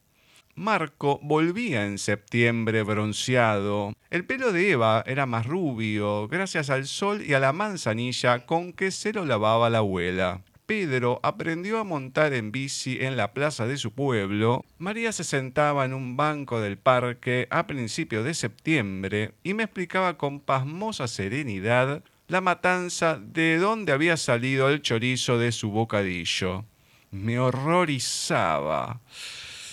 Marco 0.55 1.19
volvía 1.25 1.87
en 1.87 1.99
septiembre 1.99 2.85
bronceado. 2.85 3.95
El 4.11 4.27
pelo 4.27 4.53
de 4.53 4.71
Eva 4.71 5.03
era 5.09 5.27
más 5.27 5.45
rubio, 5.45 6.29
gracias 6.29 6.71
al 6.71 6.87
sol 6.87 7.23
y 7.27 7.35
a 7.35 7.41
la 7.41 7.53
manzanilla 7.53 8.47
con 8.47 8.73
que 8.73 8.93
se 8.93 9.13
lo 9.13 9.25
lavaba 9.25 9.71
la 9.71 9.79
abuela. 9.79 10.43
Pedro 10.67 11.21
aprendió 11.23 11.79
a 11.79 11.85
montar 11.85 12.33
en 12.33 12.51
bici 12.51 12.99
en 13.01 13.17
la 13.17 13.35
plaza 13.35 13.67
de 13.67 13.77
su 13.77 13.93
pueblo, 13.93 14.65
María 14.79 15.13
se 15.13 15.23
sentaba 15.23 15.85
en 15.85 15.93
un 15.93 16.17
banco 16.17 16.61
del 16.61 16.79
parque 16.79 17.47
a 17.51 17.67
principios 17.67 18.25
de 18.25 18.33
septiembre 18.33 19.33
y 19.43 19.53
me 19.53 19.65
explicaba 19.65 20.17
con 20.17 20.41
pasmosa 20.41 21.07
serenidad 21.07 22.03
la 22.29 22.41
matanza 22.41 23.21
de 23.21 23.59
dónde 23.59 23.93
había 23.93 24.17
salido 24.17 24.71
el 24.71 24.81
chorizo 24.81 25.39
de 25.39 25.53
su 25.53 25.71
bocadillo. 25.71 26.65
Me 27.11 27.39
horrorizaba. 27.39 29.01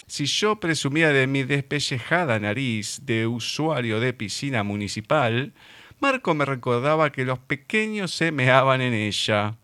Si 0.08 0.26
yo 0.26 0.60
presumía 0.60 1.14
de 1.14 1.26
mi 1.26 1.44
despellejada 1.44 2.38
nariz 2.38 3.00
de 3.06 3.28
usuario 3.28 4.02
de 4.02 4.12
piscina 4.12 4.64
municipal, 4.64 5.54
Marco 6.02 6.34
me 6.34 6.44
recordaba 6.44 7.14
que 7.14 7.24
los 7.24 7.40
pequeños 7.40 8.12
se 8.12 8.34
meaban 8.34 8.82
en 8.82 8.94
ella 8.94 9.58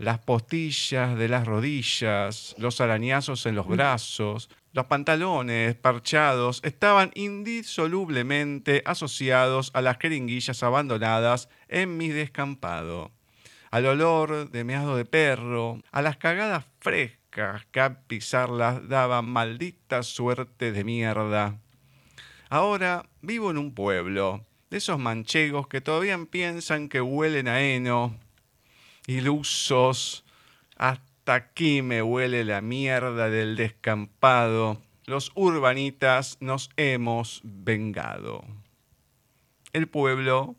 las 0.00 0.18
postillas 0.18 1.16
de 1.18 1.28
las 1.28 1.46
rodillas, 1.46 2.54
los 2.56 2.80
arañazos 2.80 3.44
en 3.44 3.54
los 3.54 3.68
brazos, 3.68 4.48
los 4.72 4.86
pantalones 4.86 5.74
parchados 5.74 6.60
estaban 6.64 7.10
indisolublemente 7.14 8.82
asociados 8.86 9.70
a 9.74 9.82
las 9.82 9.98
jeringuillas 9.98 10.62
abandonadas 10.62 11.50
en 11.68 11.98
mi 11.98 12.08
descampado, 12.08 13.10
al 13.70 13.84
olor 13.84 14.50
de 14.50 14.64
meado 14.64 14.96
de 14.96 15.04
perro, 15.04 15.82
a 15.92 16.00
las 16.00 16.16
cagadas 16.16 16.64
frescas 16.78 17.66
que 17.70 17.80
a 17.80 18.00
pisarlas 18.00 18.88
daban 18.88 19.28
maldita 19.28 20.02
suerte 20.02 20.72
de 20.72 20.82
mierda. 20.82 21.58
Ahora 22.48 23.04
vivo 23.20 23.50
en 23.50 23.58
un 23.58 23.74
pueblo, 23.74 24.46
de 24.70 24.78
esos 24.78 24.98
manchegos 24.98 25.68
que 25.68 25.82
todavía 25.82 26.18
piensan 26.30 26.88
que 26.88 27.02
huelen 27.02 27.48
a 27.48 27.60
heno, 27.60 28.16
ilusos. 29.06 30.24
Hasta 30.76 31.34
aquí 31.34 31.82
me 31.82 32.02
huele 32.02 32.44
la 32.44 32.60
mierda 32.60 33.30
del 33.30 33.56
descampado. 33.56 34.80
Los 35.06 35.32
urbanitas 35.34 36.38
nos 36.40 36.70
hemos 36.76 37.40
vengado. 37.44 38.44
El 39.72 39.88
pueblo, 39.88 40.56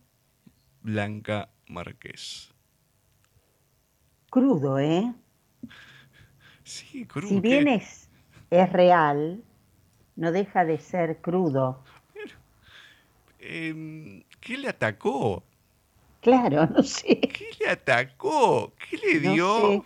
Blanca 0.81 1.50
Marqués. 1.67 2.53
Crudo, 4.29 4.79
¿eh? 4.79 5.13
Sí, 6.63 7.05
crudo. 7.05 7.27
Si 7.27 7.39
bien 7.39 7.67
es, 7.67 8.10
es 8.50 8.71
real, 8.71 9.43
no 10.15 10.31
deja 10.31 10.65
de 10.65 10.79
ser 10.79 11.19
crudo. 11.21 11.83
Em, 13.39 14.24
¿Qué 14.39 14.57
le 14.57 14.69
atacó? 14.69 15.43
Claro, 16.21 16.67
no 16.75 16.83
sé. 16.83 17.19
¿Qué 17.19 17.49
le 17.59 17.69
atacó? 17.69 18.73
¿Qué 18.89 18.97
le 18.97 19.19
No 19.19 19.33
dio? 19.33 19.45
sé. 19.45 19.83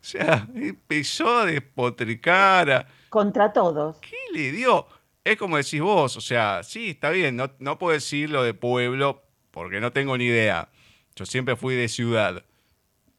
O 0.00 0.06
sea, 0.06 0.46
empezó 0.54 1.38
a 1.38 1.46
despotricar. 1.46 2.70
a- 2.70 2.86
Contra 3.08 3.52
todos. 3.52 3.96
¿Qué 4.00 4.16
le 4.32 4.52
dio? 4.52 4.86
Es 5.24 5.36
como 5.38 5.56
decís 5.56 5.80
vos, 5.80 6.16
o 6.16 6.20
sea, 6.20 6.62
sí, 6.62 6.90
está 6.90 7.10
bien, 7.10 7.36
no, 7.36 7.50
no 7.58 7.78
puedo 7.78 7.94
decir 7.94 8.28
lo 8.30 8.42
de 8.42 8.52
pueblo 8.52 9.22
porque 9.50 9.80
no 9.80 9.92
tengo 9.92 10.18
ni 10.18 10.24
idea. 10.26 10.68
Yo 11.16 11.24
siempre 11.24 11.56
fui 11.56 11.74
de 11.74 11.88
ciudad. 11.88 12.44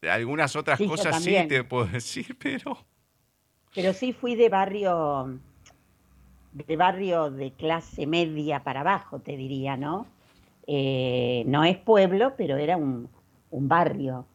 De 0.02 0.10
Algunas 0.10 0.56
otras 0.56 0.78
Sí, 0.78 0.86
cosas 0.86 1.22
sí 1.22 1.44
te 1.48 1.64
puedo 1.64 1.86
decir, 1.92 2.36
pero... 2.38 2.86
Pero 3.74 3.92
sí 3.92 4.12
fui 4.12 4.34
de 4.34 4.48
barrio, 4.48 5.38
de 6.52 6.76
barrio 6.76 7.30
de 7.30 7.52
clase 7.52 8.06
media 8.06 8.62
para 8.64 8.80
abajo, 8.80 9.20
te 9.20 9.36
diría, 9.36 9.76
¿no? 9.76 10.06
Eh, 10.66 11.44
no 11.46 11.64
es 11.64 11.76
pueblo, 11.76 12.34
pero 12.36 12.56
era 12.56 12.76
un, 12.76 13.08
un 13.50 13.68
barrio. 13.68 14.26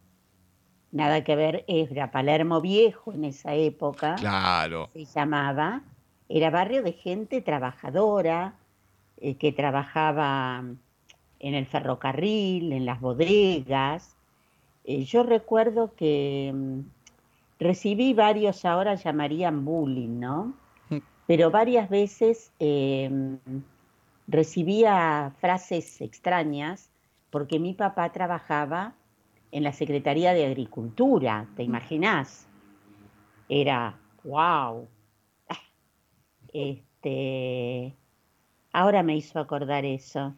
Nada 0.92 1.24
que 1.24 1.36
ver, 1.36 1.64
era 1.68 2.12
Palermo 2.12 2.60
Viejo 2.62 3.14
en 3.14 3.24
esa 3.26 3.54
época, 3.56 4.16
Claro. 4.16 4.90
se 4.94 5.06
llamaba. 5.06 5.82
Era 6.28 6.50
barrio 6.50 6.84
de 6.84 6.94
gente 6.94 7.42
trabajadora, 7.42 8.56
eh, 9.18 9.36
que 9.36 9.52
trabajaba 9.52 10.64
en 11.40 11.54
el 11.56 11.66
ferrocarril, 11.66 12.72
en 12.74 12.86
las 12.86 13.00
bodegas. 13.02 14.16
Eh, 14.84 15.04
yo 15.06 15.24
recuerdo 15.24 15.94
que 15.96 16.52
mm, 16.54 16.80
recibí 17.60 18.14
varios, 18.14 18.66
ahora 18.66 18.96
llamarían 18.96 19.64
bullying, 19.66 20.20
¿no? 20.20 20.54
Pero 21.28 21.50
varias 21.52 21.90
veces 21.90 22.52
recibía 24.32 25.34
frases 25.40 26.02
extrañas 26.02 26.90
porque 27.30 27.60
mi 27.60 27.74
papá 27.74 28.12
trabajaba 28.12 28.96
en 29.52 29.64
la 29.64 29.74
Secretaría 29.74 30.34
de 30.34 30.46
Agricultura, 30.46 31.48
¿te 31.56 31.64
imaginás? 31.64 32.48
Era, 33.50 33.98
wow. 34.24 34.88
Este, 36.54 37.96
ahora 38.74 39.04
me 39.04 39.16
hizo 39.16 39.40
acordar 39.40 39.86
eso. 39.86 40.36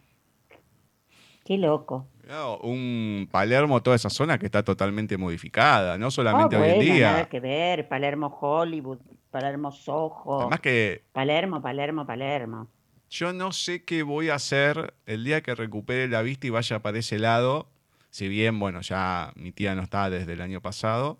Qué 1.43 1.57
loco. 1.57 2.07
Claro, 2.21 2.59
un 2.59 3.27
Palermo, 3.29 3.81
toda 3.81 3.95
esa 3.95 4.09
zona 4.09 4.37
que 4.37 4.45
está 4.45 4.63
totalmente 4.63 5.17
modificada, 5.17 5.97
no 5.97 6.09
solamente 6.09 6.55
hoy 6.55 6.69
en 6.69 6.79
día. 6.79 7.11
nada 7.11 7.25
que 7.29 7.39
ver. 7.39 7.87
Palermo 7.87 8.27
Hollywood, 8.27 8.99
Palermo 9.29 9.71
Soho, 9.71 10.41
Además 10.41 10.61
que 10.61 11.03
Palermo, 11.11 11.61
Palermo, 11.61 12.05
Palermo. 12.05 12.69
Yo 13.13 13.31
no 13.31 13.51
sé 13.51 13.83
qué 13.83 14.01
voy 14.01 14.29
a 14.29 14.35
hacer 14.35 14.95
el 15.05 15.23
día 15.23 15.41
que 15.43 15.53
recupere 15.53 16.07
la 16.07 16.23
vista 16.23 16.47
y 16.47 16.49
vaya 16.49 16.81
para 16.81 16.97
ese 16.97 17.19
lado. 17.19 17.67
Si 18.09 18.27
bien, 18.27 18.57
bueno, 18.59 18.81
ya 18.81 19.31
mi 19.35 19.51
tía 19.51 19.75
no 19.75 19.83
está 19.83 20.09
desde 20.09 20.33
el 20.33 20.41
año 20.41 20.61
pasado, 20.61 21.19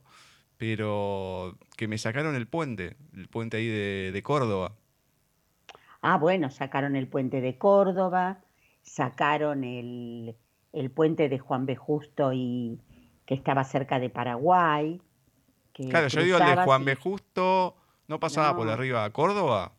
pero 0.58 1.56
que 1.78 1.88
me 1.88 2.00
sacaron 2.00 2.36
el 2.36 2.48
puente, 2.48 2.98
el 3.16 3.28
puente 3.28 3.58
ahí 3.58 3.68
de, 3.68 4.12
de 4.12 4.24
Córdoba. 4.24 4.74
Ah, 6.02 6.18
bueno, 6.18 6.50
sacaron 6.50 6.96
el 6.96 7.08
puente 7.08 7.42
de 7.42 7.60
Córdoba, 7.60 8.40
sacaron 8.82 9.64
el, 9.64 10.36
el 10.74 10.90
puente 10.90 11.30
de 11.30 11.38
Juan 11.38 11.68
B. 11.68 11.76
Justo 11.76 12.34
y 12.34 12.80
que 13.28 13.36
estaba 13.36 13.64
cerca 13.66 14.00
de 14.00 14.10
Paraguay. 14.10 15.00
que 15.74 15.88
Claro, 15.90 16.08
yo 16.08 16.24
digo 16.24 16.38
el 16.38 16.46
de 16.46 16.56
Juan 16.64 16.82
y- 16.82 16.86
B. 16.86 16.96
Justo, 16.96 17.76
¿no 18.08 18.20
pasaba 18.20 18.56
por 18.56 18.68
arriba 18.68 19.06
a 19.06 19.12
Córdoba? 19.12 19.74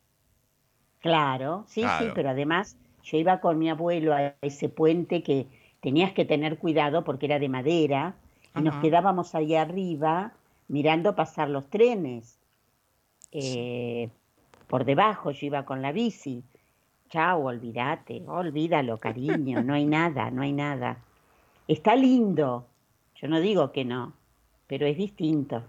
Claro, 1.05 1.65
sí, 1.67 1.83
sí, 1.99 2.07
pero 2.15 2.31
además 2.31 2.79
yo 3.03 3.19
iba 3.19 3.39
con 3.41 3.59
mi 3.59 3.69
abuelo 3.69 4.15
a 4.15 4.37
ese 4.41 4.71
puente 4.71 5.23
que 5.23 5.47
tenías 5.83 6.13
que 6.13 6.25
tener 6.25 6.57
cuidado 6.57 7.05
porque 7.05 7.27
era 7.27 7.39
de 7.39 7.51
madera 7.51 8.15
y 8.57 8.63
nos 8.63 8.77
quedábamos 8.77 9.35
ahí 9.35 9.55
arriba 9.55 10.33
mirando 10.67 11.15
pasar 11.15 11.51
los 11.51 11.69
trenes. 11.69 12.39
Eh, 13.33 14.09
por 14.67 14.87
debajo 14.87 15.31
yo 15.31 15.47
iba 15.47 15.67
con 15.67 15.83
la 15.83 15.93
bici. 15.93 16.43
Chao, 17.11 17.45
olvídate, 17.45 18.23
olvídalo, 18.27 18.97
cariño, 18.97 19.63
no 19.63 19.75
hay 19.75 19.85
nada, 19.85 20.31
no 20.31 20.41
hay 20.41 20.55
nada. 20.55 20.97
Está 21.69 21.97
lindo, 21.97 22.67
yo 23.17 23.29
no 23.29 23.41
digo 23.41 23.73
que 23.73 23.85
no, 23.85 24.15
pero 24.67 24.87
es 24.87 24.97
distinto. 24.97 25.65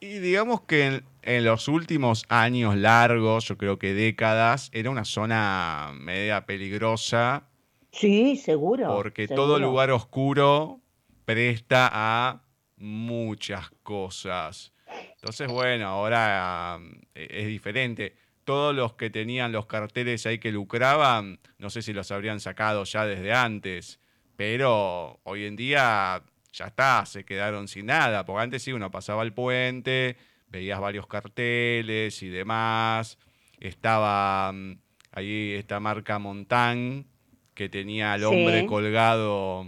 Y 0.00 0.18
digamos 0.18 0.62
que 0.62 0.86
en, 0.86 1.04
en 1.22 1.44
los 1.44 1.68
últimos 1.68 2.24
años 2.28 2.74
largos, 2.76 3.44
yo 3.44 3.58
creo 3.58 3.78
que 3.78 3.92
décadas, 3.92 4.70
era 4.72 4.90
una 4.90 5.04
zona 5.04 5.92
media 5.94 6.46
peligrosa 6.46 7.48
Sí, 7.92 8.36
seguro. 8.36 8.86
porque 8.88 9.28
todo 9.28 9.58
lugar 9.58 9.90
oscuro 9.90 10.80
presta 11.26 11.90
a 11.92 12.42
muchas 12.76 13.70
cosas. 13.82 14.72
Entonces, 15.16 15.48
bueno, 15.48 15.86
ahora 15.88 16.78
um, 16.80 16.92
e- 17.14 17.28
es 17.30 17.46
diferente. 17.46 18.16
Todos 18.44 18.74
los 18.74 18.94
que 18.94 19.10
tenían 19.10 19.52
los 19.52 19.66
carteles 19.66 20.24
ahí 20.24 20.38
que 20.38 20.50
lucraban, 20.50 21.38
no 21.58 21.68
sé 21.68 21.82
si 21.82 21.92
los 21.92 22.10
habrían 22.10 22.40
sacado 22.40 22.84
ya 22.84 23.04
desde 23.04 23.32
antes, 23.34 24.00
pero 24.36 25.20
hoy 25.24 25.44
en 25.44 25.56
día 25.56 26.22
ya 26.52 26.66
está, 26.66 27.04
se 27.06 27.24
quedaron 27.24 27.68
sin 27.68 27.86
nada, 27.86 28.24
porque 28.24 28.42
antes 28.42 28.62
sí 28.62 28.72
uno 28.72 28.90
pasaba 28.90 29.22
el 29.22 29.32
puente, 29.32 30.16
veías 30.48 30.80
varios 30.80 31.06
carteles 31.06 32.22
y 32.22 32.28
demás, 32.28 33.18
estaba 33.58 34.52
mm, 34.52 34.78
ahí 35.12 35.52
esta 35.52 35.80
marca 35.80 36.18
Montán, 36.18 37.06
que 37.54 37.68
tenía 37.68 38.12
al 38.14 38.24
hombre 38.24 38.60
Sí. 38.60 38.66
colgado 38.66 39.66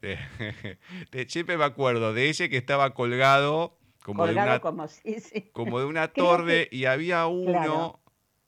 de, 0.00 0.18
siempre 1.28 1.56
me 1.58 1.64
acuerdo 1.64 2.12
de 2.14 2.30
ese 2.30 2.48
que 2.48 2.56
estaba 2.56 2.94
colgado 2.94 3.76
como 4.04 4.24
de 4.26 4.30
Colgado 4.34 4.50
una, 4.52 4.60
como 4.60 4.88
sí, 4.88 5.20
sí. 5.20 5.50
como 5.52 5.78
de 5.80 5.84
una 5.86 6.08
torre 6.12 6.68
y 6.70 6.84
había 6.86 7.26
uno, 7.26 7.52
Claro. 7.52 8.00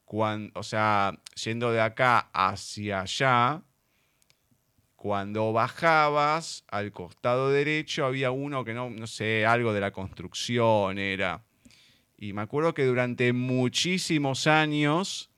cuando, 0.05 0.59
o 0.59 0.63
sea, 0.63 1.13
yendo 1.43 1.71
de 1.71 1.81
acá 1.81 2.29
hacia 2.33 3.01
allá, 3.01 3.61
cuando 5.01 5.51
bajabas 5.51 6.63
al 6.67 6.91
costado 6.91 7.49
derecho 7.49 8.05
había 8.05 8.29
uno 8.29 8.63
que 8.63 8.75
no, 8.75 8.91
no 8.91 9.07
sé, 9.07 9.47
algo 9.47 9.73
de 9.73 9.81
la 9.81 9.89
construcción 9.89 10.99
era. 10.99 11.41
Y 12.19 12.33
me 12.33 12.43
acuerdo 12.43 12.75
que 12.75 12.85
durante 12.85 13.33
muchísimos 13.33 14.45
años, 14.45 15.31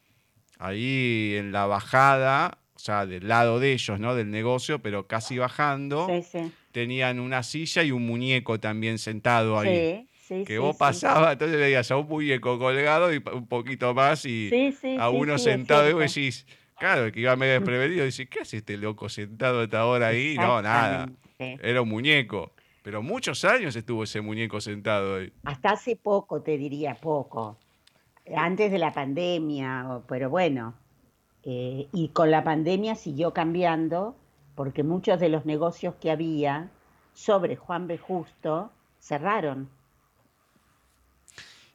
ahí 0.60 1.36
en 1.38 1.54
la 1.54 1.65
bajada, 1.65 2.58
o 2.76 2.80
sea, 2.80 3.06
del 3.06 3.30
lado 3.30 3.62
de 3.62 3.71
ellos, 3.71 4.02
¿no? 4.02 4.15
Del 4.15 4.32
negocio, 4.32 4.80
pero 4.82 5.08
casi 5.08 5.38
bajando, 5.38 6.08
Sí, 6.10 6.23
sí. 6.30 6.52
tenían 6.73 7.21
una 7.21 7.41
silla 7.41 7.84
y 7.84 7.91
un 7.91 8.06
muñeco 8.06 8.60
también 8.60 8.97
sentado 8.99 9.58
ahí. 9.58 10.06
Sí, 10.12 10.39
sí, 10.39 10.43
Que 10.43 10.60
vos 10.60 10.76
pasabas, 10.76 11.32
entonces 11.32 11.58
veías 11.58 11.89
a 11.89 11.95
un 11.95 12.10
muñeco 12.10 12.60
colgado 12.60 13.13
y 13.13 13.23
un 13.32 13.47
poquito 13.47 13.93
más 13.93 14.26
y 14.26 14.52
a 14.99 15.10
uno 15.10 15.38
sentado 15.38 15.89
y 15.89 15.93
vos 15.93 16.02
decís, 16.13 16.45
claro, 16.77 17.12
que 17.12 17.19
iba 17.21 17.36
medio 17.36 17.53
desprevenido, 17.53 18.05
dice, 18.05 18.27
¿qué 18.27 18.41
hace 18.41 18.57
este 18.57 18.77
loco 18.77 19.09
sentado 19.09 19.62
a 19.62 19.63
esta 19.63 19.86
hora 19.86 20.07
ahí? 20.07 20.36
No, 20.38 20.62
nada, 20.62 21.09
era 21.38 21.81
un 21.81 21.89
muñeco. 21.89 22.51
Pero 22.81 23.01
muchos 23.01 23.45
años 23.45 23.75
estuvo 23.75 24.03
ese 24.03 24.21
muñeco 24.21 24.59
sentado 24.59 25.17
ahí. 25.17 25.33
Hasta 25.45 25.71
hace 25.71 25.95
poco, 25.95 26.41
te 26.41 26.57
diría 26.57 26.95
poco. 26.95 27.57
Antes 28.36 28.71
de 28.71 28.77
la 28.79 28.93
pandemia, 28.93 30.01
pero 30.07 30.29
bueno. 30.29 30.75
eh, 31.43 31.88
y 31.93 32.09
con 32.09 32.31
la 32.31 32.43
pandemia 32.43 32.95
siguió 32.95 33.33
cambiando 33.33 34.15
porque 34.55 34.83
muchos 34.83 35.19
de 35.19 35.29
los 35.29 35.45
negocios 35.45 35.95
que 35.95 36.12
había 36.12 36.71
sobre 37.13 37.55
Juan 37.55 37.88
B. 37.88 37.97
Justo 37.97 38.71
cerraron. 38.99 39.69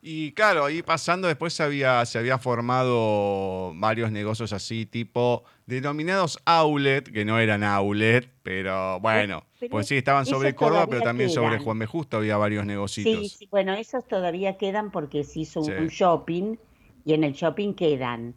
Y 0.00 0.32
claro, 0.32 0.64
ahí 0.64 0.82
pasando 0.82 1.26
después 1.26 1.52
se 1.52 1.64
había, 1.64 2.06
se 2.06 2.18
había 2.18 2.38
formado 2.38 3.72
varios 3.74 4.12
negocios 4.12 4.52
así, 4.52 4.86
tipo 4.86 5.42
denominados 5.66 6.38
outlet, 6.44 7.10
que 7.12 7.24
no 7.24 7.38
eran 7.40 7.64
outlet, 7.64 8.30
pero 8.44 9.00
bueno, 9.00 9.42
pero 9.58 9.72
pues 9.72 9.88
sí, 9.88 9.96
estaban 9.96 10.24
sobre 10.24 10.54
Córdoba, 10.54 10.86
pero 10.88 11.02
también 11.02 11.30
sobre. 11.30 11.58
Juan 11.58 11.80
B. 11.80 11.86
Justo 11.86 12.18
había 12.18 12.36
varios 12.36 12.62
Sí, 12.62 12.68
negocios. 12.68 13.32
sí, 13.32 13.48
bueno, 13.50 13.74
esos 13.74 14.06
todavía 14.06 14.56
quedan 14.56 14.92
porque 14.92 15.24
se 15.24 15.40
hizo 15.40 15.60
un, 15.60 15.66
Sí. 15.66 15.72
un 15.72 15.88
shopping 15.88 16.56
y 17.04 17.14
en 17.14 17.24
el 17.24 17.32
shopping 17.32 17.74
quedan. 17.74 18.36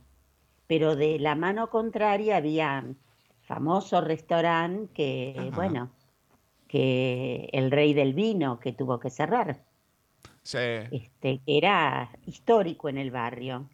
Pero 0.66 0.96
de 0.96 1.20
la 1.20 1.36
mano 1.36 1.70
contraria 1.70 2.38
había 2.38 2.84
famoso 3.42 4.02
restaurante 4.02 4.92
que, 4.94 5.36
Ajá. 5.38 5.50
bueno, 5.52 5.92
que 6.68 7.50
el 7.54 7.70
rey 7.70 7.94
del 7.94 8.14
vino 8.14 8.60
que 8.60 8.72
tuvo 8.74 9.00
que 9.00 9.10
cerrar, 9.10 9.64
Sí. 10.44 10.58
este, 10.58 11.40
que 11.46 11.58
era 11.58 12.10
histórico 12.26 12.90
en 12.90 12.98
el 12.98 13.12
barrio. 13.12 13.70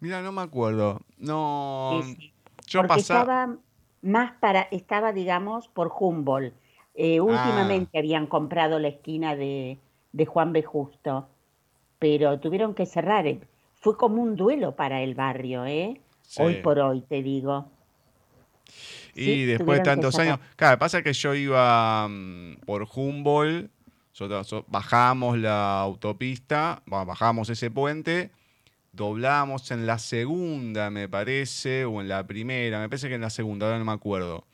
Mira, 0.00 0.20
no 0.22 0.32
me 0.32 0.42
acuerdo. 0.42 1.00
No, 1.18 2.00
Sí, 2.02 2.14
sí. 2.16 2.32
yo 2.66 2.80
Porque 2.80 2.88
pasaba. 2.96 3.20
estaba 3.20 3.56
más 4.02 4.32
para, 4.40 4.62
estaba, 4.72 5.12
digamos, 5.12 5.68
por 5.68 5.92
Humboldt. 5.96 6.54
Eh, 6.94 7.18
Ah. 7.18 7.22
últimamente 7.22 7.98
habían 7.98 8.26
comprado 8.26 8.78
la 8.78 8.88
esquina 8.88 9.36
de, 9.36 9.78
de 10.12 10.26
Juan 10.26 10.52
B. 10.52 10.62
Justo, 10.62 11.28
pero 11.98 12.38
tuvieron 12.40 12.74
que 12.74 12.84
cerrar. 12.86 13.26
eh. 13.26 13.40
Fue 13.74 13.96
como 13.96 14.22
un 14.22 14.36
duelo 14.36 14.74
para 14.76 15.02
el 15.02 15.14
barrio, 15.14 15.64
¿eh? 15.66 16.00
Hoy 16.38 16.56
por 16.56 16.78
hoy, 16.80 17.02
te 17.02 17.22
digo. 17.22 17.66
Y 19.14 19.24
Sí, 19.24 19.44
después 19.44 19.78
de 19.78 19.84
tantos 19.84 20.18
años. 20.18 20.38
Claro, 20.56 20.78
pasa 20.78 21.02
que 21.02 21.12
yo 21.12 21.34
iba 21.34 22.08
mm, 22.08 22.56
por 22.66 22.86
Humboldt, 22.94 23.70
nosotros 24.12 24.46
so- 24.46 24.64
bajamos 24.68 25.38
la 25.38 25.80
autopista, 25.80 26.82
bajamos 26.86 27.48
ese 27.48 27.70
puente, 27.70 28.30
doblamos 28.92 29.70
en 29.70 29.86
la 29.86 29.98
segunda, 29.98 30.90
me 30.90 31.08
parece, 31.08 31.84
o 31.86 32.00
en 32.00 32.08
la 32.08 32.26
primera, 32.26 32.78
me 32.80 32.88
parece 32.88 33.08
que 33.08 33.14
en 33.14 33.22
la 33.22 33.30
segunda, 33.30 33.66
ahora 33.66 33.78
no 33.78 33.84
me 33.86 33.92
acuerdo. 33.92 34.46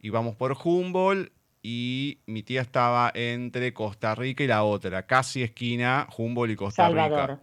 Íbamos 0.00 0.36
por 0.36 0.56
Humboldt 0.62 1.32
y 1.60 2.20
mi 2.26 2.44
tía 2.44 2.60
estaba 2.60 3.10
entre 3.14 3.74
Costa 3.74 4.14
Rica 4.14 4.44
y 4.44 4.46
la 4.46 4.62
otra, 4.62 5.06
casi 5.06 5.42
esquina 5.42 6.06
Humboldt 6.16 6.52
y 6.52 6.56
Costa 6.56 6.84
Rica. 7.08 7.40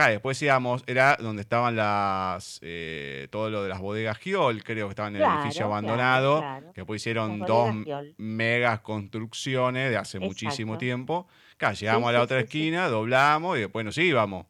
Claro, 0.00 0.12
después 0.12 0.40
íbamos, 0.40 0.82
era 0.86 1.18
donde 1.20 1.42
estaban 1.42 1.76
las, 1.76 2.58
eh, 2.62 3.28
todo 3.30 3.50
lo 3.50 3.62
de 3.62 3.68
las 3.68 3.80
bodegas 3.80 4.16
Giol, 4.16 4.64
creo 4.64 4.86
que 4.86 4.92
estaban 4.92 5.14
en 5.14 5.20
el 5.20 5.28
edificio 5.28 5.66
abandonado, 5.66 6.38
claro, 6.38 6.56
claro. 6.56 6.72
que 6.72 6.80
después 6.80 7.02
hicieron 7.02 7.40
Las 7.40 7.48
dos 7.48 7.74
megas 8.16 8.80
construcciones 8.80 9.90
de 9.90 9.98
hace 9.98 10.18
muchísimo 10.18 10.78
tiempo. 10.78 11.28
Claro, 11.58 11.74
llegamos 11.74 12.08
a 12.08 12.12
la 12.12 12.18
sí, 12.20 12.24
otra 12.24 12.38
sí, 12.38 12.44
esquina, 12.44 12.88
doblamos 12.88 13.58
y 13.58 13.60
después 13.60 13.84
nos 13.84 13.98
íbamos. 13.98 14.46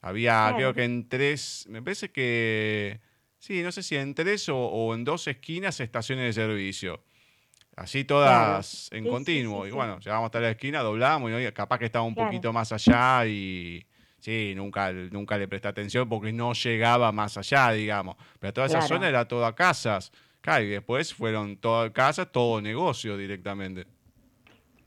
Había, 0.00 0.52
creo 0.54 0.72
que 0.74 0.84
en 0.84 1.08
tres, 1.08 1.66
me 1.68 1.82
parece 1.82 2.12
que, 2.12 3.00
sí, 3.40 3.64
no 3.64 3.72
sé 3.72 3.82
si 3.82 3.96
en 3.96 4.14
tres 4.14 4.48
o, 4.48 4.56
o 4.56 4.94
en 4.94 5.02
dos 5.02 5.26
esquinas 5.26 5.80
estaciones 5.80 6.24
de 6.36 6.40
servicio. 6.40 7.02
Así 7.74 8.04
todas 8.04 8.88
en 8.92 9.08
continuo. 9.08 9.66
y 9.66 9.72
bueno, 9.72 9.98
llegamos 9.98 10.26
hasta 10.26 10.38
la 10.38 10.50
esquina, 10.50 10.82
doblamos 10.82 11.32
y 11.32 11.50
capaz 11.50 11.80
que 11.80 11.86
estaba 11.86 12.04
un 12.04 12.14
poquito 12.14 12.52
más 12.52 12.70
allá 12.70 13.26
y 13.26 13.84
sí, 14.24 14.54
nunca, 14.56 14.90
nunca 14.90 15.36
le 15.36 15.46
presté 15.46 15.68
atención 15.68 16.08
porque 16.08 16.32
no 16.32 16.54
llegaba 16.54 17.12
más 17.12 17.36
allá, 17.36 17.70
digamos. 17.72 18.16
Pero 18.40 18.54
toda 18.54 18.66
esa 18.68 18.78
Claro. 18.78 18.94
zona 18.94 19.08
era 19.08 19.28
toda 19.28 19.54
casas. 19.54 20.10
Claro, 20.40 20.64
y 20.64 20.70
después 20.70 21.12
fueron 21.12 21.58
todas 21.58 21.90
casas, 21.90 22.32
todo 22.32 22.60
negocio 22.62 23.18
directamente. 23.18 23.86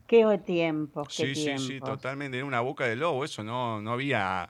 Qué 0.08 0.26
tiempos, 0.44 1.10
qué 1.16 1.36
Sí, 1.36 1.36
sí, 1.36 1.58
sí, 1.60 1.80
totalmente. 1.80 2.38
Era 2.38 2.46
una 2.48 2.62
boca 2.62 2.86
de 2.86 2.96
lobo, 2.96 3.24
eso 3.24 3.44
no, 3.44 3.80
no 3.82 3.92
había 3.94 4.50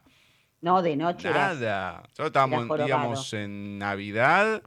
No, 0.61 0.81
de 0.81 0.95
noche 0.95 1.29
nada. 1.29 2.03
Nosotros 2.03 2.27
estábamos, 2.27 2.79
íbamos 2.87 3.33
en 3.33 3.77
Navidad 3.77 4.61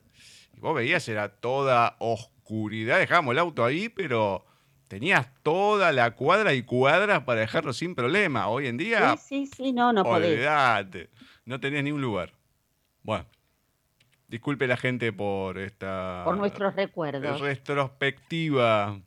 y 0.55 0.61
vos 0.61 0.75
veías, 0.75 1.09
era 1.09 1.29
toda 1.29 1.97
oscuridad. 1.99 2.99
Dejábamos 2.99 3.33
el 3.33 3.39
auto 3.39 3.65
ahí, 3.65 3.89
pero 3.89 4.45
tenías 4.91 5.29
toda 5.45 5.93
la 5.93 6.11
cuadra 6.17 6.53
y 6.53 6.65
cuadras 6.65 7.23
para 7.23 7.43
dejarlo 7.43 7.73
sin 7.73 7.95
problema. 7.95 8.49
Hoy 8.49 8.67
en 8.67 8.77
día, 8.77 9.17
Sí, 9.17 9.47
sí, 9.47 9.51
sí, 9.57 9.73
no, 9.73 9.93
no 9.93 10.03
podés. 10.03 10.33
olvidate, 10.33 11.11
no 11.45 11.61
tenías 11.61 11.85
ni 11.85 11.93
un 11.93 12.03
lugar. 12.03 12.33
Bueno, 13.05 13.25
disculpe 14.27 14.67
la 14.67 14.77
gente 14.77 15.13
por 15.13 15.59
esta 15.59 16.23
Por 16.25 16.37
nuestros 16.37 16.75
recuerdos. 16.75 17.41
retrospectiva 17.41 18.99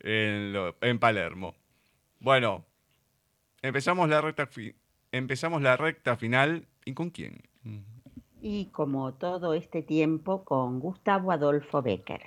en, 0.00 0.52
lo- 0.52 0.74
en 0.80 0.98
Palermo. 0.98 1.54
Bueno, 2.18 2.64
empezamos 3.62 4.08
la 4.08 4.20
recta 4.20 4.48
fi- 4.48 4.74
empezamos 5.12 5.62
la 5.62 5.76
recta 5.76 6.16
final. 6.16 6.66
¿Y 6.84 6.94
con 6.94 7.10
quién? 7.10 7.40
Y 8.42 8.66
como 8.72 9.14
todo 9.14 9.54
este 9.54 9.82
tiempo 9.82 10.44
con 10.44 10.80
Gustavo 10.80 11.30
Adolfo 11.30 11.82
Becker. 11.82 12.22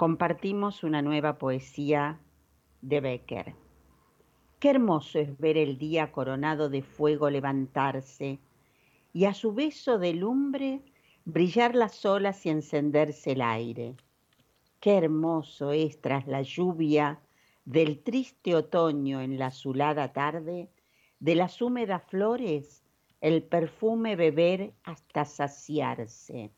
Compartimos 0.00 0.82
una 0.82 1.02
nueva 1.02 1.36
poesía 1.36 2.18
de 2.80 3.02
Becker. 3.02 3.54
Qué 4.58 4.70
hermoso 4.70 5.18
es 5.18 5.38
ver 5.38 5.58
el 5.58 5.76
día 5.76 6.10
coronado 6.10 6.70
de 6.70 6.80
fuego 6.80 7.28
levantarse 7.28 8.38
y 9.12 9.26
a 9.26 9.34
su 9.34 9.52
beso 9.52 9.98
de 9.98 10.14
lumbre 10.14 10.80
brillar 11.26 11.74
las 11.74 12.06
olas 12.06 12.46
y 12.46 12.48
encenderse 12.48 13.32
el 13.32 13.42
aire. 13.42 13.94
Qué 14.80 14.96
hermoso 14.96 15.72
es 15.72 16.00
tras 16.00 16.26
la 16.26 16.40
lluvia 16.40 17.20
del 17.66 18.02
triste 18.02 18.54
otoño 18.54 19.20
en 19.20 19.38
la 19.38 19.48
azulada 19.48 20.14
tarde, 20.14 20.70
de 21.18 21.34
las 21.34 21.60
húmedas 21.60 22.04
flores 22.04 22.82
el 23.20 23.42
perfume 23.42 24.16
beber 24.16 24.72
hasta 24.82 25.26
saciarse. 25.26 26.50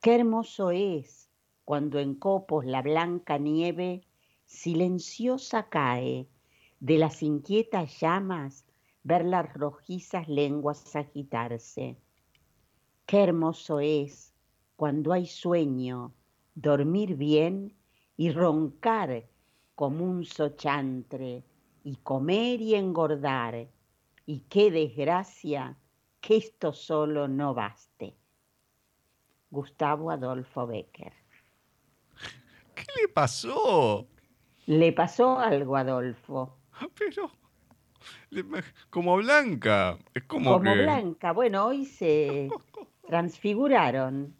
Qué 0.00 0.16
hermoso 0.16 0.72
es 0.72 1.21
cuando 1.64 1.98
en 1.98 2.14
copos 2.14 2.64
la 2.64 2.82
blanca 2.82 3.38
nieve 3.38 4.02
silenciosa 4.46 5.68
cae, 5.68 6.28
de 6.80 6.98
las 6.98 7.22
inquietas 7.22 8.00
llamas 8.00 8.66
ver 9.04 9.24
las 9.24 9.52
rojizas 9.54 10.28
lenguas 10.28 10.94
agitarse. 10.96 11.96
Qué 13.06 13.22
hermoso 13.22 13.80
es 13.80 14.34
cuando 14.76 15.12
hay 15.12 15.26
sueño, 15.26 16.12
dormir 16.54 17.16
bien 17.16 17.76
y 18.16 18.30
roncar 18.30 19.28
como 19.74 20.04
un 20.04 20.24
sochantre, 20.24 21.44
y 21.84 21.96
comer 21.96 22.60
y 22.60 22.74
engordar, 22.74 23.68
y 24.26 24.40
qué 24.40 24.70
desgracia 24.70 25.76
que 26.20 26.36
esto 26.36 26.72
solo 26.72 27.26
no 27.26 27.54
baste. 27.54 28.14
Gustavo 29.50 30.10
Adolfo 30.10 30.66
Becker. 30.66 31.21
¿Qué 32.74 32.84
le 33.00 33.08
pasó? 33.08 34.06
Le 34.66 34.92
pasó 34.92 35.38
algo 35.38 35.76
a 35.76 35.80
Adolfo. 35.80 36.56
Pero 36.98 37.30
como 38.90 39.16
Blanca, 39.16 39.98
es 40.14 40.24
como, 40.24 40.52
Como 40.52 40.62
que 40.62 40.82
Blanca, 40.82 41.32
bueno, 41.32 41.66
hoy 41.66 41.84
se 41.84 42.50
transfiguraron. 43.06 44.34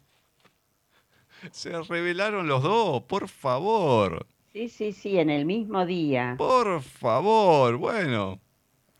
Se 1.51 1.81
revelaron 1.83 2.47
los 2.47 2.63
dos, 2.63 3.03
por 3.03 3.27
favor. 3.27 4.25
Sí, 4.53 4.69
sí, 4.69 4.91
sí, 4.91 5.17
en 5.17 5.29
el 5.29 5.45
mismo 5.45 5.85
día. 5.85 6.35
Por 6.37 6.81
favor, 6.81 7.77
bueno. 7.77 8.39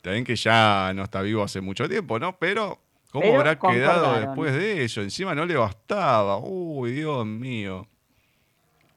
También 0.02 0.26
que 0.26 0.36
ya 0.36 0.92
no 0.94 1.04
está 1.04 1.22
vivo 1.22 1.44
hace 1.44 1.62
mucho 1.62 1.88
tiempo, 1.88 2.20
¿no? 2.20 2.38
Pero, 2.38 2.82
¿cómo 3.12 3.24
Pero 3.24 3.38
habrá 3.38 3.58
quedado 3.58 4.20
después 4.20 4.54
de 4.54 4.84
eso? 4.84 5.02
Encima 5.02 5.34
no 5.34 5.46
le 5.46 5.56
bastaba. 5.56 6.38
Uy, 6.38 6.92
Dios 6.92 7.26
mío. 7.26 7.88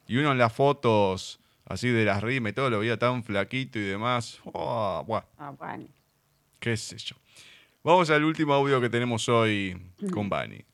Y 0.09 0.17
uno 0.19 0.33
en 0.33 0.39
las 0.39 0.53
fotos 0.53 1.41
así 1.65 1.89
de 1.89 2.05
las 2.05 2.23
rimas 2.23 2.53
y 2.53 2.55
todo 2.55 2.71
lo 2.71 2.79
veía 2.81 2.99
tan 2.99 3.25
flaquito 3.25 3.79
y 3.79 3.83
demás. 3.83 4.39
Oh, 4.53 5.03
buah, 5.07 5.25
Ah, 5.39 5.53
bueno. 5.59 5.87
qué 6.61 6.77
sé 6.77 6.97
yo. 6.99 7.17
Vamos 7.83 8.11
al 8.11 8.25
último 8.25 8.53
audio 8.55 8.81
que 8.81 8.89
tenemos 8.91 9.29
hoy 9.29 9.81
con 10.13 10.29
Bani. 10.29 10.65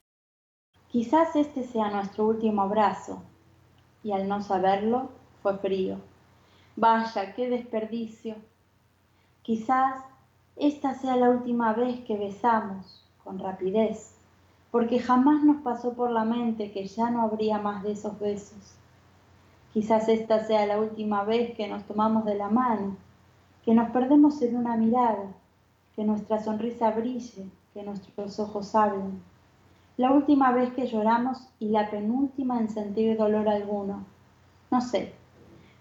Quizás 0.89 1.35
este 1.37 1.65
sea 1.65 1.91
nuestro 1.91 2.25
último 2.27 2.63
abrazo, 2.63 3.23
y 4.05 4.13
al 4.13 4.29
no 4.29 4.43
saberlo 4.43 5.11
fue 5.43 5.57
frío. 5.59 5.99
Vaya, 6.77 7.35
qué 7.35 7.49
desperdicio. 7.49 8.37
Quizás 9.43 10.03
esta 10.57 10.95
sea 10.95 11.17
la 11.17 11.31
última 11.31 11.73
vez 11.73 12.01
que 12.01 12.17
besamos 12.17 13.05
con 13.25 13.39
rapidez, 13.39 14.15
porque 14.71 14.99
jamás 15.01 15.43
nos 15.45 15.63
pasó 15.63 15.95
por 15.95 16.11
la 16.11 16.25
mente 16.25 16.73
que 16.73 16.87
ya 16.87 17.11
no 17.11 17.23
habría 17.23 17.59
más 17.59 17.83
de 17.83 17.93
esos 17.93 18.19
besos. 18.19 18.75
Quizás 19.73 20.09
esta 20.09 20.45
sea 20.45 20.67
la 20.67 20.79
última 20.79 21.25
vez 21.25 21.55
que 21.57 21.69
nos 21.69 21.85
tomamos 21.85 22.25
de 22.25 22.35
la 22.35 22.49
mano, 22.49 22.97
que 23.65 23.75
nos 23.75 23.91
perdemos 23.91 24.41
en 24.43 24.57
una 24.57 24.77
mirada, 24.77 25.33
que 25.97 26.05
nuestra 26.05 26.43
sonrisa 26.43 26.91
brille, 26.91 27.49
que 27.73 27.83
nuestros 27.83 28.39
ojos 28.39 28.75
hablen 28.75 29.23
la 29.97 30.11
última 30.11 30.53
vez 30.53 30.73
que 30.73 30.87
lloramos 30.87 31.49
y 31.59 31.69
la 31.69 31.91
penúltima 31.91 32.59
en 32.59 32.71
sentir 32.71 33.17
dolor 33.17 33.49
alguno. 33.49 34.05
No 34.71 34.81
sé, 34.81 35.13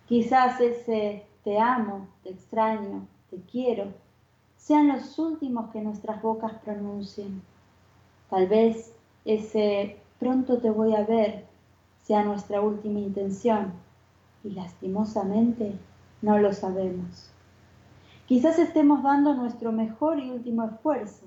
quizás 0.07 0.59
ese 0.59 1.25
te 1.43 1.59
amo, 1.59 2.07
te 2.23 2.31
extraño, 2.31 3.07
te 3.29 3.37
quiero, 3.49 3.85
sean 4.57 4.89
los 4.89 5.17
últimos 5.17 5.71
que 5.71 5.81
nuestras 5.81 6.21
bocas 6.21 6.53
pronuncien. 6.63 7.41
Tal 8.29 8.47
vez 8.47 8.93
ese 9.23 9.97
pronto 10.19 10.57
te 10.59 10.69
voy 10.69 10.93
a 10.93 11.03
ver 11.03 11.45
sea 12.03 12.23
nuestra 12.23 12.61
última 12.61 12.99
intención 12.99 13.71
y 14.43 14.51
lastimosamente 14.51 15.77
no 16.21 16.37
lo 16.37 16.53
sabemos. 16.53 17.29
Quizás 18.27 18.59
estemos 18.59 19.03
dando 19.03 19.33
nuestro 19.33 19.71
mejor 19.71 20.19
y 20.19 20.31
último 20.31 20.63
esfuerzo 20.65 21.25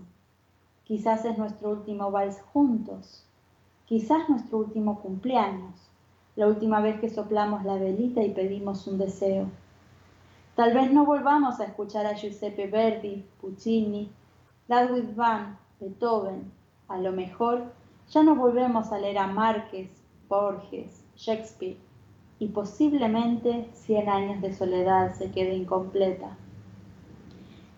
Quizás 0.84 1.24
es 1.24 1.38
nuestro 1.38 1.70
último 1.70 2.10
vals 2.10 2.42
juntos. 2.52 3.24
Quizás 3.86 4.28
nuestro 4.28 4.58
último 4.58 5.00
cumpleaños. 5.00 5.90
La 6.36 6.46
última 6.46 6.82
vez 6.82 7.00
que 7.00 7.08
soplamos 7.08 7.64
la 7.64 7.76
velita 7.76 8.22
y 8.22 8.34
pedimos 8.34 8.86
un 8.86 8.98
deseo. 8.98 9.46
Tal 10.56 10.74
vez 10.74 10.92
no 10.92 11.06
volvamos 11.06 11.58
a 11.58 11.64
escuchar 11.64 12.04
a 12.04 12.14
Giuseppe 12.14 12.66
Verdi, 12.66 13.24
Puccini, 13.40 14.10
Ludwig 14.68 15.14
van 15.14 15.58
Beethoven. 15.80 16.52
A 16.88 16.98
lo 16.98 17.12
mejor 17.12 17.72
ya 18.10 18.22
no 18.22 18.34
volvemos 18.34 18.92
a 18.92 18.98
leer 18.98 19.16
a 19.16 19.26
Márquez, 19.26 19.90
Borges, 20.28 21.02
Shakespeare. 21.16 21.78
Y 22.38 22.48
posiblemente 22.48 23.68
cien 23.72 24.08
años 24.08 24.40
de 24.42 24.52
soledad 24.52 25.14
se 25.14 25.30
quede 25.30 25.54
incompleta. 25.54 26.36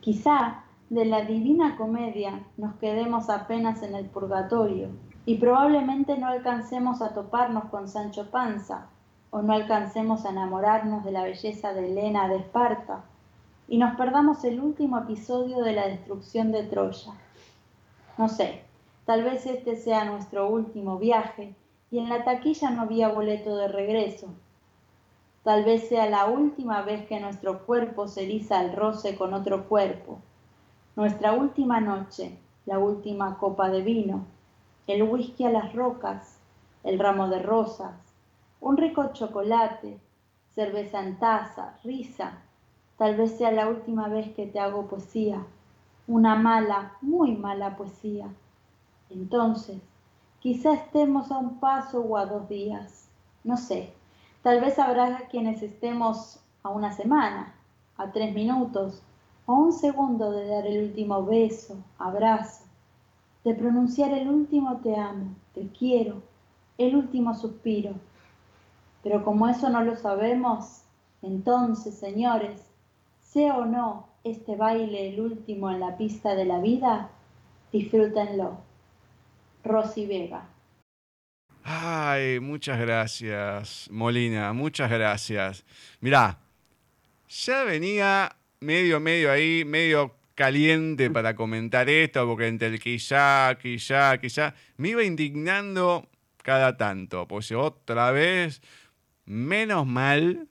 Quizá 0.00 0.64
de 0.88 1.04
la 1.04 1.22
divina 1.22 1.76
comedia 1.76 2.44
nos 2.56 2.76
quedemos 2.76 3.28
apenas 3.28 3.82
en 3.82 3.94
el 3.94 4.06
purgatorio 4.06 4.88
y 5.24 5.36
probablemente 5.38 6.16
no 6.16 6.28
alcancemos 6.28 7.02
a 7.02 7.12
toparnos 7.12 7.64
con 7.64 7.88
Sancho 7.88 8.30
Panza 8.30 8.86
o 9.30 9.42
no 9.42 9.52
alcancemos 9.52 10.24
a 10.24 10.30
enamorarnos 10.30 11.04
de 11.04 11.10
la 11.10 11.24
belleza 11.24 11.72
de 11.72 11.90
Helena 11.90 12.28
de 12.28 12.36
Esparta 12.36 13.04
y 13.68 13.78
nos 13.78 13.96
perdamos 13.96 14.44
el 14.44 14.60
último 14.60 14.98
episodio 14.98 15.64
de 15.64 15.72
la 15.72 15.88
destrucción 15.88 16.52
de 16.52 16.62
Troya. 16.62 17.12
No 18.16 18.28
sé, 18.28 18.62
tal 19.04 19.24
vez 19.24 19.44
este 19.44 19.76
sea 19.76 20.04
nuestro 20.04 20.48
último 20.48 20.98
viaje 20.98 21.56
y 21.90 21.98
en 21.98 22.08
la 22.08 22.22
taquilla 22.22 22.70
no 22.70 22.82
había 22.82 23.08
boleto 23.08 23.56
de 23.56 23.68
regreso. 23.68 24.28
Tal 25.46 25.62
vez 25.62 25.88
sea 25.88 26.10
la 26.10 26.26
última 26.26 26.82
vez 26.82 27.06
que 27.06 27.20
nuestro 27.20 27.64
cuerpo 27.66 28.08
se 28.08 28.24
eriza 28.24 28.58
al 28.58 28.74
roce 28.74 29.16
con 29.16 29.32
otro 29.32 29.68
cuerpo 29.68 30.18
nuestra 30.96 31.34
última 31.34 31.78
noche, 31.78 32.36
la 32.64 32.80
última 32.80 33.38
copa 33.38 33.68
de 33.68 33.80
vino, 33.80 34.24
el 34.88 35.04
whisky 35.04 35.44
a 35.44 35.50
las 35.50 35.72
rocas, 35.72 36.40
el 36.82 36.98
ramo 36.98 37.28
de 37.28 37.40
rosas, 37.40 37.94
un 38.60 38.76
rico 38.76 39.12
chocolate, 39.12 40.00
cerveza 40.56 41.00
en 41.00 41.16
taza, 41.20 41.78
risa. 41.84 42.42
Tal 42.98 43.16
vez 43.16 43.38
sea 43.38 43.52
la 43.52 43.68
última 43.68 44.08
vez 44.08 44.34
que 44.34 44.46
te 44.46 44.58
hago 44.58 44.88
poesía, 44.88 45.46
una 46.08 46.34
mala, 46.34 46.94
muy 47.02 47.36
mala 47.36 47.76
poesía. 47.76 48.26
Entonces, 49.10 49.80
quizá 50.40 50.72
estemos 50.72 51.30
a 51.30 51.38
un 51.38 51.60
paso 51.60 52.00
o 52.00 52.16
a 52.16 52.26
dos 52.26 52.48
días, 52.48 53.08
no 53.44 53.56
sé. 53.56 53.92
Tal 54.46 54.60
vez 54.60 54.78
habrá 54.78 55.26
quienes 55.28 55.60
estemos 55.60 56.38
a 56.62 56.68
una 56.68 56.92
semana, 56.92 57.52
a 57.96 58.12
tres 58.12 58.32
minutos, 58.32 59.02
a 59.44 59.52
un 59.52 59.72
segundo 59.72 60.30
de 60.30 60.46
dar 60.46 60.64
el 60.68 60.84
último 60.84 61.24
beso, 61.24 61.78
abrazo, 61.98 62.62
de 63.42 63.54
pronunciar 63.56 64.12
el 64.12 64.28
último 64.28 64.76
te 64.76 64.94
amo, 64.94 65.34
te 65.52 65.66
quiero, 65.76 66.22
el 66.78 66.94
último 66.94 67.34
suspiro. 67.34 67.94
Pero 69.02 69.24
como 69.24 69.48
eso 69.48 69.68
no 69.68 69.82
lo 69.82 69.96
sabemos, 69.96 70.82
entonces, 71.22 71.96
señores, 71.96 72.62
sea 73.22 73.56
o 73.56 73.64
no 73.64 74.06
este 74.22 74.54
baile 74.54 75.08
el 75.08 75.20
último 75.20 75.72
en 75.72 75.80
la 75.80 75.96
pista 75.96 76.36
de 76.36 76.44
la 76.44 76.60
vida, 76.60 77.10
disfrútenlo. 77.72 78.58
Rosy 79.64 80.06
Vega. 80.06 80.46
Ay, 81.68 82.38
muchas 82.38 82.78
gracias, 82.78 83.88
Molina, 83.90 84.52
muchas 84.52 84.88
gracias. 84.88 85.64
Mirá, 85.98 86.38
ya 87.28 87.64
venía 87.64 88.36
medio, 88.60 89.00
medio 89.00 89.32
ahí, 89.32 89.64
medio 89.64 90.14
caliente 90.36 91.10
para 91.10 91.34
comentar 91.34 91.88
esto, 91.88 92.24
porque 92.24 92.46
entre 92.46 92.68
el 92.68 92.78
quizá, 92.78 93.58
quizá, 93.60 94.16
quizá, 94.18 94.54
me 94.76 94.90
iba 94.90 95.02
indignando 95.02 96.08
cada 96.44 96.76
tanto. 96.76 97.26
Pues 97.26 97.50
otra 97.50 98.12
vez, 98.12 98.62
menos 99.24 99.88
mal, 99.88 100.46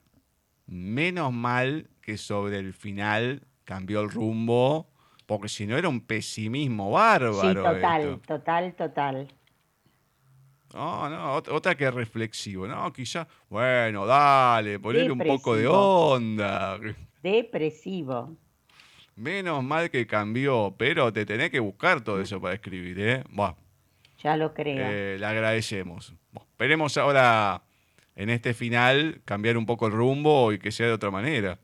menos 0.66 1.32
mal 1.32 1.88
que 2.02 2.18
sobre 2.18 2.58
el 2.58 2.74
final 2.74 3.40
cambió 3.64 4.02
el 4.02 4.10
rumbo, 4.10 4.86
porque 5.24 5.48
si 5.48 5.66
no 5.66 5.78
era 5.78 5.88
un 5.88 6.02
pesimismo 6.02 6.90
bárbaro. 6.90 7.40
Sí, 7.40 7.54
total, 7.54 8.02
esto. 8.02 8.20
total, 8.26 8.74
total. 8.74 9.28
No, 10.74 11.08
no, 11.08 11.36
ot- 11.38 11.48
otra 11.52 11.74
que 11.74 11.90
reflexivo, 11.90 12.66
¿no? 12.66 12.92
Quizá, 12.92 13.26
bueno, 13.48 14.04
dale, 14.06 14.78
ponerle 14.78 15.10
un 15.12 15.18
poco 15.18 15.54
de 15.56 15.66
onda. 15.66 16.78
Depresivo. 17.22 18.36
Menos 19.14 19.64
mal 19.64 19.90
que 19.90 20.06
cambió, 20.06 20.74
pero 20.76 21.12
te 21.12 21.24
tenés 21.24 21.50
que 21.50 21.60
buscar 21.60 22.02
todo 22.02 22.20
eso 22.20 22.40
para 22.40 22.54
escribir, 22.54 23.00
¿eh? 23.00 23.24
Buah, 23.30 23.54
Ya 24.22 24.36
lo 24.36 24.52
creo. 24.52 24.76
eh, 24.78 25.16
le 25.18 25.24
agradecemos. 25.26 26.12
Bueno, 26.32 26.46
esperemos 26.50 26.96
ahora, 26.98 27.62
en 28.14 28.28
este 28.28 28.52
final, 28.52 29.22
cambiar 29.24 29.56
un 29.56 29.64
poco 29.64 29.86
el 29.86 29.92
rumbo 29.94 30.52
y 30.52 30.58
que 30.58 30.70
sea 30.72 30.86
de 30.88 30.92
otra 30.92 31.10
manera. 31.10 31.58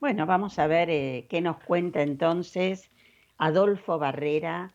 Bueno, 0.00 0.26
vamos 0.26 0.58
a 0.58 0.66
ver 0.66 0.90
eh, 0.90 1.26
qué 1.30 1.40
nos 1.40 1.58
cuenta 1.62 2.02
entonces 2.02 2.90
Adolfo 3.38 3.98
Barrera 3.98 4.74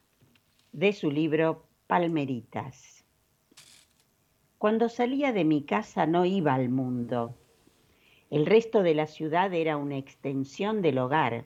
de 0.71 0.93
su 0.93 1.11
libro 1.11 1.67
Palmeritas. 1.87 2.94
Cuando 4.65 4.89
salía 4.89 5.31
de 5.31 5.43
mi 5.43 5.61
casa 5.61 6.07
no 6.07 6.25
iba 6.25 6.55
al 6.55 6.69
mundo. 6.69 7.35
El 8.31 8.47
resto 8.47 8.81
de 8.81 8.95
la 8.95 9.05
ciudad 9.05 9.53
era 9.53 9.77
una 9.77 9.99
extensión 9.99 10.81
del 10.81 10.97
hogar. 10.97 11.45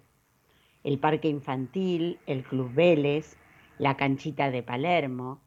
El 0.86 1.00
parque 1.00 1.28
infantil, 1.28 2.18
el 2.28 2.46
Club 2.46 2.74
Vélez, 2.74 3.38
la 3.78 3.98
canchita 3.98 4.52
de 4.52 4.64
Palermo, 4.64 5.42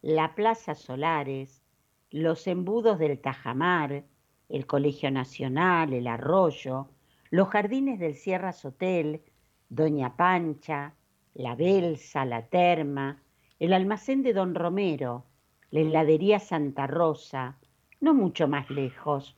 la 0.00 0.34
Plaza 0.34 0.74
Solares, 0.74 1.62
los 2.10 2.46
embudos 2.46 2.98
del 2.98 3.18
Tajamar, 3.18 4.04
el 4.48 4.66
Colegio 4.66 5.10
Nacional, 5.10 5.92
el 5.92 6.06
Arroyo, 6.06 6.88
los 7.28 7.48
jardines 7.48 7.98
del 7.98 8.14
Sierra 8.14 8.54
Sotel, 8.54 9.20
Doña 9.68 10.16
Pancha, 10.16 10.94
la 11.34 11.54
Belsa, 11.54 12.24
la 12.24 12.46
Terma, 12.46 13.22
el 13.58 13.74
almacén 13.74 14.22
de 14.22 14.32
Don 14.32 14.54
Romero, 14.54 15.26
la 15.70 15.80
heladería 15.80 16.38
Santa 16.38 16.86
Rosa, 16.86 17.58
no 18.00 18.14
mucho 18.14 18.48
más 18.48 18.70
lejos. 18.70 19.36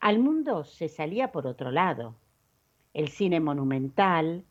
Al 0.00 0.18
mundo 0.18 0.64
se 0.64 0.88
salía 0.88 1.32
por 1.32 1.46
otro 1.46 1.70
lado. 1.70 2.14
El 2.94 3.08
cine 3.08 3.40
monumental, 3.40 4.44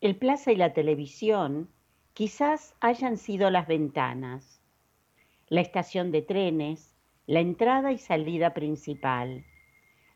el 0.00 0.16
plaza 0.16 0.52
y 0.52 0.56
la 0.56 0.72
televisión 0.72 1.68
quizás 2.12 2.74
hayan 2.80 3.16
sido 3.16 3.50
las 3.50 3.66
ventanas. 3.66 4.60
La 5.48 5.60
estación 5.60 6.10
de 6.10 6.22
trenes, 6.22 6.94
la 7.26 7.40
entrada 7.40 7.92
y 7.92 7.98
salida 7.98 8.52
principal. 8.52 9.44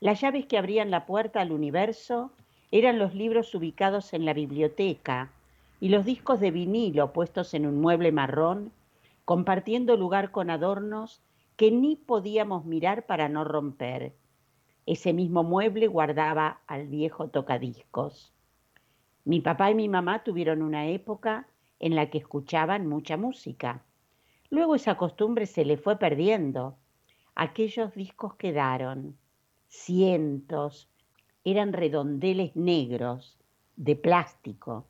Las 0.01 0.21
llaves 0.21 0.47
que 0.47 0.59
abrían 0.59 0.91
la 0.91 1.07
puerta 1.07 1.41
al 1.41 1.53
universo 1.53 2.33
eran 2.71 2.99
los 2.99 3.15
libros 3.15 3.55
ubicados 3.55 4.13
en 4.13 4.25
la 4.25 4.35
biblioteca 4.35 5.33
y 5.81 5.89
los 5.89 6.05
discos 6.05 6.41
de 6.41 6.51
vinilo 6.51 7.13
puestos 7.13 7.55
en 7.55 7.67
un 7.67 7.81
mueble 7.81 8.13
marrón, 8.13 8.73
compartiendo 9.29 9.99
lugar 9.99 10.31
con 10.31 10.49
adornos 10.49 11.23
que 11.57 11.71
ni 11.71 11.97
podíamos 11.97 12.65
mirar 12.65 13.05
para 13.05 13.29
no 13.29 13.45
romper. 13.45 14.15
Ese 14.87 15.13
mismo 15.13 15.45
mueble 15.45 15.87
guardaba 15.87 16.63
al 16.67 16.87
viejo 16.87 17.29
tocadiscos. 17.29 18.33
Mi 19.27 19.43
papá 19.43 19.71
y 19.71 19.75
mi 19.75 19.87
mamá 19.87 20.25
tuvieron 20.25 20.63
una 20.63 20.87
época 20.87 21.47
en 21.79 21.95
la 21.95 22.09
que 22.09 22.17
escuchaban 22.17 22.87
mucha 22.87 23.19
música. 23.19 23.83
Luego 24.49 24.75
esa 24.75 24.97
costumbre 24.97 25.45
se 25.45 25.67
le 25.67 25.77
fue 25.77 25.99
perdiendo. 25.99 26.79
Aquellos 27.35 27.93
discos 27.93 28.35
quedaron, 28.37 29.19
cientos, 29.67 30.89
eran 31.45 31.75
redondeles 31.75 32.57
negros, 32.57 33.37
de 33.77 33.95
plástico, 33.95 34.87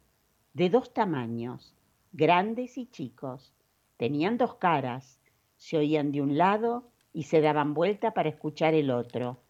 de 0.55 0.70
dos 0.70 0.94
tamaños, 0.94 1.74
grandes 2.12 2.79
y 2.79 2.87
chicos. 2.87 3.53
Tenían 3.99 4.39
dos 4.39 4.55
caras, 4.55 5.21
se 5.57 5.77
oían 5.77 6.13
de 6.13 6.23
un 6.23 6.39
lado 6.39 6.89
y 7.13 7.25
se 7.25 7.41
daban 7.41 7.75
vuelta 7.75 8.15
para 8.15 8.29
escuchar 8.29 8.73
el 8.75 8.93
otro. 8.93 9.43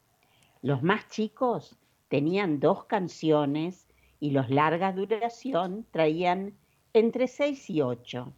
Los 0.62 0.82
más 0.82 1.06
chicos 1.08 1.76
tenían 2.08 2.58
dos 2.58 2.86
canciones 2.86 3.86
y 4.18 4.30
los 4.30 4.48
larga 4.48 4.92
duración 4.92 5.86
traían 5.90 6.54
entre 6.94 7.28
seis 7.28 7.68
y 7.68 7.82
ocho. 7.82 8.32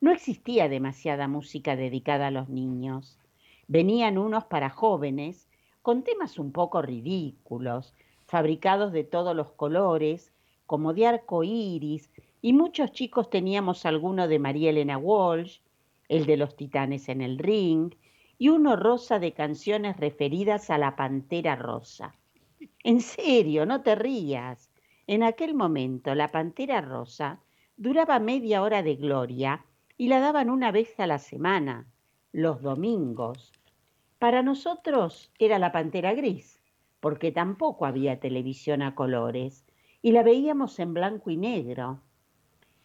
No 0.00 0.10
existía 0.10 0.68
demasiada 0.68 1.28
música 1.28 1.76
dedicada 1.76 2.26
a 2.26 2.32
los 2.32 2.48
niños. 2.48 3.16
Venían 3.68 4.18
unos 4.18 4.44
para 4.44 4.70
jóvenes 4.70 5.48
con 5.82 6.02
temas 6.02 6.40
un 6.40 6.50
poco 6.50 6.82
ridículos, 6.82 7.94
fabricados 8.26 8.90
de 8.92 9.04
todos 9.04 9.36
los 9.36 9.52
colores, 9.52 10.32
como 10.66 10.94
de 10.94 11.06
arco 11.06 11.44
iris, 11.44 12.10
y 12.40 12.52
muchos 12.52 12.92
chicos 12.92 13.30
teníamos 13.30 13.84
alguno 13.86 14.28
de 14.28 14.38
María 14.38 14.70
Elena 14.70 14.98
Walsh, 14.98 15.58
el 16.08 16.26
de 16.26 16.36
los 16.36 16.56
titanes 16.56 17.08
en 17.08 17.20
el 17.20 17.38
ring, 17.38 17.94
y 18.38 18.50
uno 18.50 18.76
rosa 18.76 19.18
de 19.18 19.32
canciones 19.32 19.96
referidas 19.96 20.70
a 20.70 20.78
la 20.78 20.94
pantera 20.96 21.56
rosa. 21.56 22.14
En 22.84 23.00
serio, 23.00 23.66
no 23.66 23.82
te 23.82 23.94
rías. 23.94 24.70
En 25.06 25.22
aquel 25.22 25.54
momento 25.54 26.14
la 26.14 26.28
pantera 26.28 26.80
rosa 26.80 27.40
duraba 27.76 28.18
media 28.18 28.62
hora 28.62 28.82
de 28.82 28.96
gloria 28.96 29.64
y 29.96 30.08
la 30.08 30.20
daban 30.20 30.50
una 30.50 30.70
vez 30.70 30.98
a 31.00 31.06
la 31.06 31.18
semana, 31.18 31.86
los 32.32 32.62
domingos. 32.62 33.52
Para 34.18 34.42
nosotros 34.42 35.32
era 35.38 35.58
la 35.58 35.72
pantera 35.72 36.14
gris, 36.14 36.60
porque 37.00 37.32
tampoco 37.32 37.86
había 37.86 38.20
televisión 38.20 38.82
a 38.82 38.94
colores 38.94 39.64
y 40.02 40.12
la 40.12 40.22
veíamos 40.22 40.78
en 40.78 40.94
blanco 40.94 41.30
y 41.30 41.36
negro. 41.36 42.00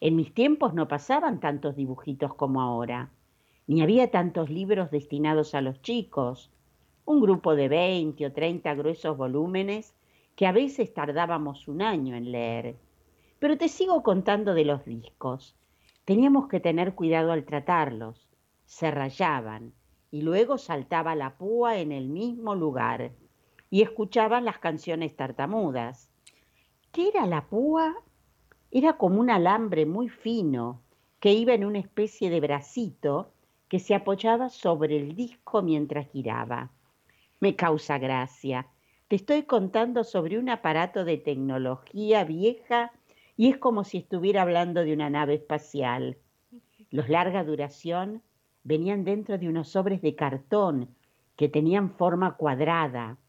En 0.06 0.18
mis 0.18 0.34
tiempos 0.34 0.74
no 0.74 0.90
pasaban 0.90 1.40
tantos 1.40 1.78
dibujitos 1.78 2.34
como 2.34 2.62
ahora, 2.62 3.10
ni 3.68 3.82
había 3.82 4.12
tantos 4.12 4.50
libros 4.50 4.92
destinados 4.92 5.56
a 5.56 5.62
los 5.62 5.82
chicos, 5.82 6.52
un 7.06 7.22
grupo 7.22 7.56
de 7.56 7.70
20 7.70 8.26
o 8.26 8.34
30 8.34 8.74
gruesos 8.76 9.16
volúmenes 9.16 9.96
que 10.36 10.46
a 10.46 10.52
veces 10.52 10.94
tardábamos 10.94 11.70
un 11.70 11.82
año 11.82 12.18
en 12.18 12.34
leer. 12.34 12.76
Pero 13.40 13.58
te 13.58 13.70
sigo 13.70 14.04
contando 14.04 14.54
de 14.54 14.66
los 14.66 14.84
discos. 14.84 15.56
Teníamos 16.04 16.50
que 16.50 16.60
tener 16.60 16.96
cuidado 16.96 17.32
al 17.32 17.46
tratarlos. 17.46 18.28
Se 18.66 18.92
rayaban 18.92 19.72
y 20.12 20.24
luego 20.24 20.58
saltaba 20.58 21.16
la 21.16 21.38
púa 21.38 21.78
en 21.78 21.94
el 21.94 22.10
mismo 22.10 22.56
lugar 22.56 23.14
y 23.70 23.84
escuchaban 23.84 24.44
las 24.44 24.58
canciones 24.58 25.16
tartamudas. 25.16 26.12
¿Qué 26.92 27.08
era 27.08 27.26
la 27.26 27.46
púa? 27.46 27.96
Era 28.76 28.94
como 28.94 29.20
un 29.20 29.30
alambre 29.30 29.86
muy 29.86 30.10
fino 30.10 30.82
que 31.20 31.32
iba 31.32 31.54
en 31.54 31.64
una 31.64 31.78
especie 31.78 32.32
de 32.32 32.40
bracito 32.40 33.32
que 33.68 33.78
se 33.78 33.94
apoyaba 33.94 34.50
sobre 34.50 34.98
el 34.98 35.16
disco 35.16 35.62
mientras 35.62 36.10
giraba. 36.10 36.72
Me 37.40 37.56
causa 37.56 38.00
gracia. 38.00 38.66
Te 39.10 39.16
estoy 39.16 39.44
contando 39.44 40.04
sobre 40.04 40.40
un 40.40 40.50
aparato 40.50 41.06
de 41.06 41.18
tecnología 41.18 42.24
vieja 42.24 42.92
y 43.38 43.52
es 43.52 43.60
como 43.60 43.84
si 43.84 44.00
estuviera 44.00 44.42
hablando 44.42 44.84
de 44.84 44.94
una 44.94 45.12
nave 45.12 45.36
espacial. 45.36 46.18
Los 46.90 47.10
larga 47.10 47.44
duración 47.44 48.24
venían 48.64 49.04
dentro 49.04 49.38
de 49.38 49.50
unos 49.50 49.70
sobres 49.70 50.02
de 50.02 50.16
cartón 50.16 50.90
que 51.36 51.48
tenían 51.48 51.92
forma 51.92 52.38
cuadrada 52.38 53.20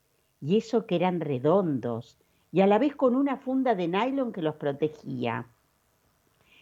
y 0.40 0.56
eso 0.56 0.86
que 0.86 0.96
eran 0.96 1.20
redondos 1.20 2.16
y 2.54 2.60
a 2.60 2.68
la 2.68 2.78
vez 2.78 2.94
con 2.94 3.16
una 3.16 3.36
funda 3.36 3.74
de 3.74 3.88
nylon 3.88 4.30
que 4.30 4.40
los 4.40 4.54
protegía. 4.54 5.48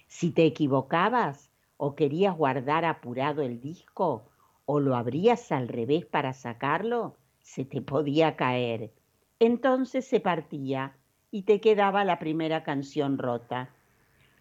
Si 0.06 0.30
te 0.30 0.46
equivocabas 0.46 1.50
o 1.76 1.94
querías 1.94 2.34
guardar 2.34 2.86
apurado 2.86 3.42
el 3.42 3.60
disco 3.60 4.24
o 4.64 4.80
lo 4.80 4.96
abrías 4.96 5.52
al 5.52 5.68
revés 5.68 6.06
para 6.06 6.32
sacarlo, 6.32 7.18
se 7.42 7.66
te 7.66 7.82
podía 7.82 8.36
caer. 8.36 8.90
Entonces 9.38 10.06
se 10.06 10.18
partía 10.18 10.96
y 11.30 11.42
te 11.42 11.60
quedaba 11.60 12.04
la 12.04 12.18
primera 12.18 12.62
canción 12.62 13.18
rota. 13.18 13.68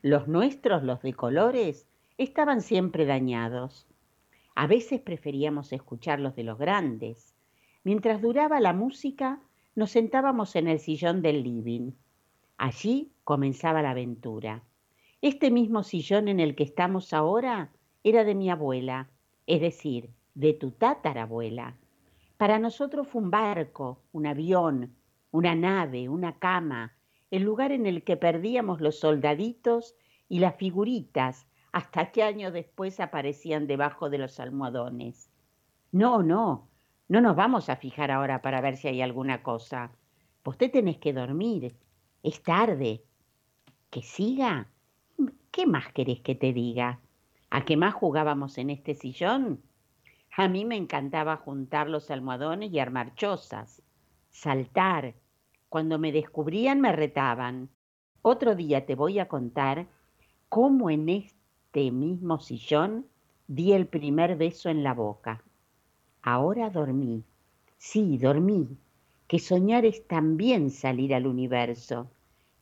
Los 0.01 0.29
nuestros, 0.29 0.83
los 0.83 1.01
de 1.01 1.11
colores, 1.11 1.85
estaban 2.17 2.61
siempre 2.61 3.05
dañados. 3.05 3.89
A 4.55 4.67
veces 4.67 5.01
preferíamos 5.01 5.73
escuchar 5.73 6.21
los 6.21 6.33
de 6.33 6.45
los 6.45 6.57
grandes. 6.57 7.35
Mientras 7.83 8.21
duraba 8.21 8.61
la 8.61 8.71
música, 8.71 9.41
nos 9.75 9.91
sentábamos 9.91 10.55
en 10.55 10.67
el 10.67 10.79
sillón 10.79 11.21
del 11.21 11.43
living. 11.43 11.91
Allí 12.57 13.11
comenzaba 13.23 13.81
la 13.81 13.91
aventura. 13.91 14.63
Este 15.21 15.51
mismo 15.51 15.83
sillón 15.83 16.27
en 16.27 16.39
el 16.39 16.55
que 16.55 16.63
estamos 16.63 17.13
ahora 17.13 17.71
era 18.03 18.23
de 18.23 18.35
mi 18.35 18.49
abuela, 18.49 19.09
es 19.47 19.61
decir, 19.61 20.09
de 20.33 20.53
tu 20.53 20.71
tatarabuela. 20.71 21.77
Para 22.37 22.59
nosotros 22.59 23.07
fue 23.07 23.21
un 23.21 23.31
barco, 23.31 24.01
un 24.11 24.25
avión, 24.25 24.95
una 25.31 25.55
nave, 25.55 26.09
una 26.09 26.39
cama, 26.39 26.93
el 27.29 27.43
lugar 27.43 27.71
en 27.71 27.85
el 27.85 28.03
que 28.03 28.17
perdíamos 28.17 28.81
los 28.81 28.99
soldaditos 28.99 29.95
y 30.27 30.39
las 30.39 30.55
figuritas 30.55 31.47
hasta 31.71 32.11
que 32.11 32.23
años 32.23 32.51
después 32.51 32.99
aparecían 32.99 33.67
debajo 33.67 34.09
de 34.09 34.17
los 34.17 34.39
almohadones. 34.39 35.29
No, 35.91 36.23
no, 36.23 36.67
no 37.11 37.19
nos 37.19 37.35
vamos 37.35 37.67
a 37.67 37.75
fijar 37.75 38.09
ahora 38.09 38.41
para 38.41 38.61
ver 38.61 38.77
si 38.77 38.87
hay 38.87 39.01
alguna 39.01 39.43
cosa. 39.43 39.91
Vos 40.45 40.57
te 40.57 40.69
tenés 40.69 40.97
que 40.97 41.11
dormir. 41.11 41.75
Es 42.23 42.41
tarde. 42.41 43.03
¿Que 43.89 44.01
siga? 44.01 44.69
¿Qué 45.51 45.65
más 45.65 45.91
querés 45.91 46.21
que 46.21 46.35
te 46.35 46.53
diga? 46.53 47.01
¿A 47.49 47.65
qué 47.65 47.75
más 47.75 47.95
jugábamos 47.95 48.57
en 48.57 48.69
este 48.69 48.95
sillón? 48.95 49.61
A 50.37 50.47
mí 50.47 50.63
me 50.63 50.77
encantaba 50.77 51.35
juntar 51.35 51.89
los 51.89 52.09
almohadones 52.11 52.71
y 52.71 52.79
armar 52.79 53.13
chozas, 53.15 53.81
saltar, 54.29 55.13
cuando 55.67 55.99
me 55.99 56.13
descubrían 56.13 56.79
me 56.79 56.93
retaban. 56.93 57.67
Otro 58.21 58.55
día 58.55 58.85
te 58.85 58.95
voy 58.95 59.19
a 59.19 59.27
contar 59.27 59.85
cómo 60.47 60.89
en 60.89 61.09
este 61.09 61.91
mismo 61.91 62.39
sillón 62.39 63.05
di 63.47 63.73
el 63.73 63.87
primer 63.87 64.37
beso 64.37 64.69
en 64.69 64.81
la 64.81 64.93
boca. 64.93 65.43
Ahora 66.23 66.69
dormí. 66.69 67.23
Sí, 67.77 68.17
dormí. 68.17 68.77
Que 69.27 69.39
soñar 69.39 69.85
es 69.85 70.05
también 70.07 70.69
salir 70.69 71.15
al 71.15 71.25
universo, 71.25 72.11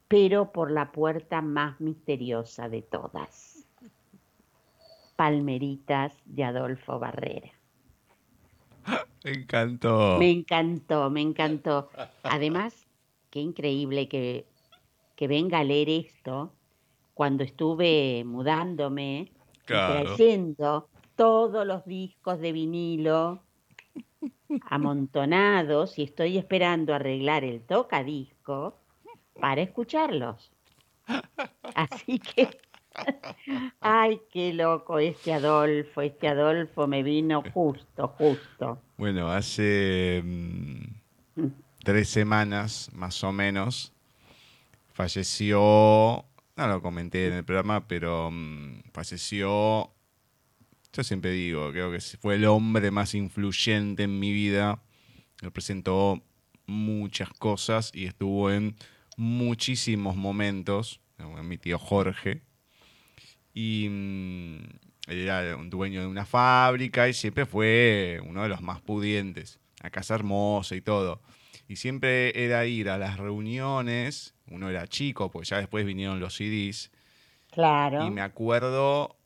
pero 0.08 0.52
por 0.52 0.72
la 0.72 0.92
puerta 0.92 1.42
más 1.42 1.82
misteriosa 1.82 2.70
de 2.70 2.82
todas. 2.82 3.66
Palmeritas 5.16 6.14
de 6.26 6.44
Adolfo 6.44 7.00
Barrera. 7.00 7.52
Me 9.24 9.32
encantó. 9.32 10.18
Me 10.18 10.30
encantó, 10.32 11.10
me 11.10 11.22
encantó. 11.22 11.90
Además, 12.24 12.88
qué 13.30 13.42
increíble 13.42 14.08
que, 14.08 14.46
que 15.16 15.28
venga 15.28 15.60
a 15.60 15.64
leer 15.64 15.90
esto 15.90 16.54
cuando 17.14 17.44
estuve 17.44 18.24
mudándome, 18.24 19.32
trayendo 19.66 20.88
todos 21.18 21.68
los 21.68 21.86
discos 21.86 22.40
de 22.40 22.54
vinilo 22.54 23.44
amontonados 24.70 25.98
y 26.00 26.04
estoy 26.04 26.38
esperando 26.38 26.94
arreglar 26.94 27.44
el 27.44 27.62
tocadisco 27.62 28.80
para 29.40 29.62
escucharlos. 29.62 30.52
Así 31.76 32.20
que, 32.20 32.50
ay, 33.80 34.22
qué 34.32 34.54
loco 34.54 35.00
este 35.00 35.34
Adolfo, 35.34 36.02
este 36.02 36.28
Adolfo 36.28 36.88
me 36.88 37.04
vino 37.04 37.44
justo, 37.54 38.08
justo. 38.18 38.82
Bueno, 38.98 39.30
hace... 39.30 40.22
Mm, 40.24 41.42
mm 41.42 41.70
tres 41.84 42.10
semanas 42.10 42.90
más 42.94 43.24
o 43.24 43.32
menos, 43.32 43.94
falleció, 44.94 46.26
no 46.56 46.68
lo 46.68 46.82
comenté 46.82 47.28
en 47.28 47.34
el 47.34 47.44
programa, 47.44 47.88
pero 47.88 48.30
mm, 48.32 48.82
falleció 48.94 49.92
Yo 50.94 51.04
siempre 51.04 51.32
digo, 51.32 51.72
creo 51.72 51.92
que 51.92 52.00
fue 52.00 52.36
el 52.36 52.46
hombre 52.46 52.90
más 52.90 53.14
influyente 53.14 54.04
en 54.04 54.20
mi 54.20 54.34
vida. 54.34 54.82
Representó 55.38 56.24
muchas 56.66 57.30
cosas 57.30 57.92
y 57.94 58.06
estuvo 58.06 58.52
en 58.52 58.76
muchísimos 59.18 60.16
momentos. 60.16 61.00
Mi 61.44 61.58
tío 61.58 61.78
Jorge. 61.78 62.42
Y 63.54 63.88
mm, 63.90 64.56
él 65.08 65.20
era 65.20 65.56
un 65.56 65.70
dueño 65.70 66.02
de 66.02 66.08
una 66.08 66.26
fábrica 66.26 67.08
y 67.08 67.14
siempre 67.14 67.46
fue 67.46 68.20
uno 68.26 68.44
de 68.44 68.50
los 68.50 68.62
más 68.62 68.82
pudientes. 68.82 69.60
A 69.82 69.90
casa 69.90 70.16
hermosa 70.16 70.76
y 70.76 70.82
todo. 70.82 71.22
Y 71.68 71.76
siempre 71.76 72.44
era 72.44 72.66
ir 72.66 72.90
a 72.90 72.98
las 72.98 73.18
reuniones. 73.18 74.34
Uno 74.48 74.70
era 74.70 74.88
chico, 74.88 75.30
pues 75.30 75.50
ya 75.50 75.58
después 75.58 75.86
vinieron 75.86 76.20
los 76.20 76.36
CDs. 76.36 76.92
Claro. 77.52 78.08
Y 78.08 78.10
me 78.10 78.22
acuerdo 78.22 79.19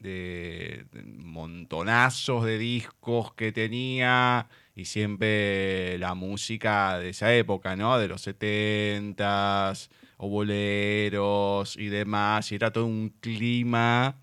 de, 0.00 0.86
montonazos 1.18 2.44
de 2.44 2.58
discos 2.58 3.34
que 3.34 3.52
tenía 3.52 4.48
y 4.74 4.86
siempre 4.86 5.98
la 5.98 6.14
música 6.14 6.98
de 6.98 7.10
esa 7.10 7.34
época, 7.34 7.76
¿no? 7.76 7.98
De 7.98 8.08
los 8.08 8.22
setentas 8.22 9.90
o 10.16 10.28
boleros 10.28 11.76
y 11.76 11.88
demás. 11.88 12.50
Y 12.52 12.56
era 12.56 12.72
todo 12.72 12.86
un 12.86 13.10
clima 13.20 14.20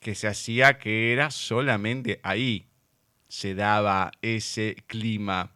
que 0.00 0.14
se 0.14 0.26
hacía 0.28 0.78
que 0.78 1.12
era 1.12 1.30
solamente 1.30 2.20
ahí 2.22 2.66
se 3.30 3.54
daba 3.54 4.10
ese 4.22 4.76
clima. 4.86 5.52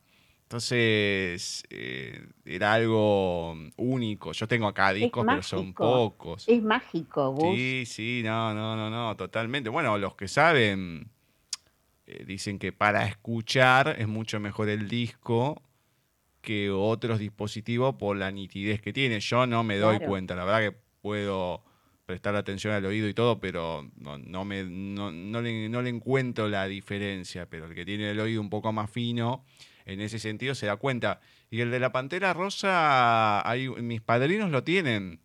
Entonces, 0.55 1.65
eh, 1.69 2.29
era 2.45 2.75
algo 2.75 3.57
único. 3.77 4.31
Yo 4.31 4.47
tengo 4.47 4.69
acá 4.69 4.93
discos, 4.93 5.27
pero 5.27 5.43
son 5.43 5.75
pocos. 5.75 6.49
Es 6.49 6.63
mágico, 6.63 7.33
vos. 7.33 7.57
Sí, 7.57 7.83
sí, 7.87 8.23
no, 8.25 8.55
no, 8.55 8.77
no, 8.77 8.89
no, 8.89 9.17
totalmente. 9.17 9.69
Bueno, 9.69 9.99
los 9.99 10.15
que 10.15 10.29
saben 10.29 11.09
eh, 12.07 12.25
dicen 12.25 12.61
que 12.61 12.71
para 12.71 13.05
escuchar 13.05 13.97
es 13.99 14.07
mucho 14.07 14.39
mejor 14.39 14.69
el 14.69 14.89
disco 14.89 15.61
que 16.41 16.71
otros 16.71 17.19
dispositivos 17.19 17.97
por 17.97 18.17
la 18.17 18.31
nitidez 18.31 18.81
que 18.81 18.93
tiene. 18.93 19.19
Yo 19.19 19.49
no 19.49 19.65
me 19.65 19.79
doy 19.79 19.99
cuenta, 19.99 20.37
la 20.37 20.45
verdad 20.45 20.71
que 20.71 20.77
puedo 21.03 21.65
prestar 22.07 22.37
atención 22.37 22.75
al 22.75 22.87
oído 22.87 23.09
y 23.09 23.15
todo, 23.15 23.41
pero 23.41 23.91
no, 23.97 24.45
me, 24.45 24.63
no, 24.63 25.11
le, 25.11 25.69
no 25.69 25.83
le 25.83 25.91
encuentro 25.91 26.49
la 26.49 26.69
diferencia. 26.69 27.47
Pero 27.47 27.67
el 27.67 27.75
que 27.75 27.85
tiene 27.85 28.13
el 28.13 28.21
oído 28.21 28.41
un 28.41 28.51
poco 28.51 28.73
más 28.73 28.89
fino 28.89 29.45
en 29.85 30.01
ese 30.01 30.19
sentido 30.19 30.55
se 30.55 30.67
da 30.67 30.77
cuenta. 30.77 31.21
Y 31.51 31.61
el 31.61 31.71
de 31.71 31.81
la 31.81 31.93
Pantera 31.93 32.33
Rosa, 32.33 33.49
hay, 33.49 33.69
mis 33.69 34.01
padrinos 34.01 34.51
lo 34.51 34.65
tienen, 34.65 35.21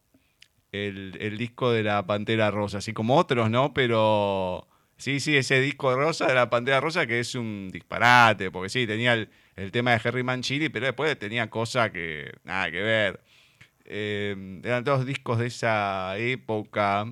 el, 0.71 1.37
disco 1.37 1.71
de 1.71 1.83
la 1.83 2.05
Pantera 2.05 2.51
Rosa, 2.51 2.79
así 2.79 2.93
como 2.93 3.17
otros, 3.17 3.49
¿no? 3.49 3.73
Pero 3.73 4.67
sí, 4.97 5.19
sí, 5.19 5.35
ese 5.35 5.61
disco 5.61 5.95
rosa 5.95 6.27
de 6.27 6.35
la 6.35 6.49
Pantera 6.49 6.79
Rosa 6.79 7.07
que 7.07 7.19
es 7.19 7.35
un 7.35 7.69
disparate, 7.71 8.51
porque 8.51 8.69
sí, 8.69 8.85
tenía 8.85 9.13
el, 9.13 9.71
tema 9.71 9.91
de 9.91 10.01
Harry 10.03 10.23
Manchini, 10.23 10.69
pero 10.69 10.85
después 10.85 11.17
tenía 11.17 11.49
cosas 11.49 11.91
que 11.91 12.31
nada 12.43 12.69
que 12.71 12.81
ver. 12.81 13.21
Eh, 13.85 14.61
eran 14.63 14.83
todos 14.83 15.05
discos 15.05 15.39
de 15.39 15.47
esa 15.47 16.17
época 16.17 17.11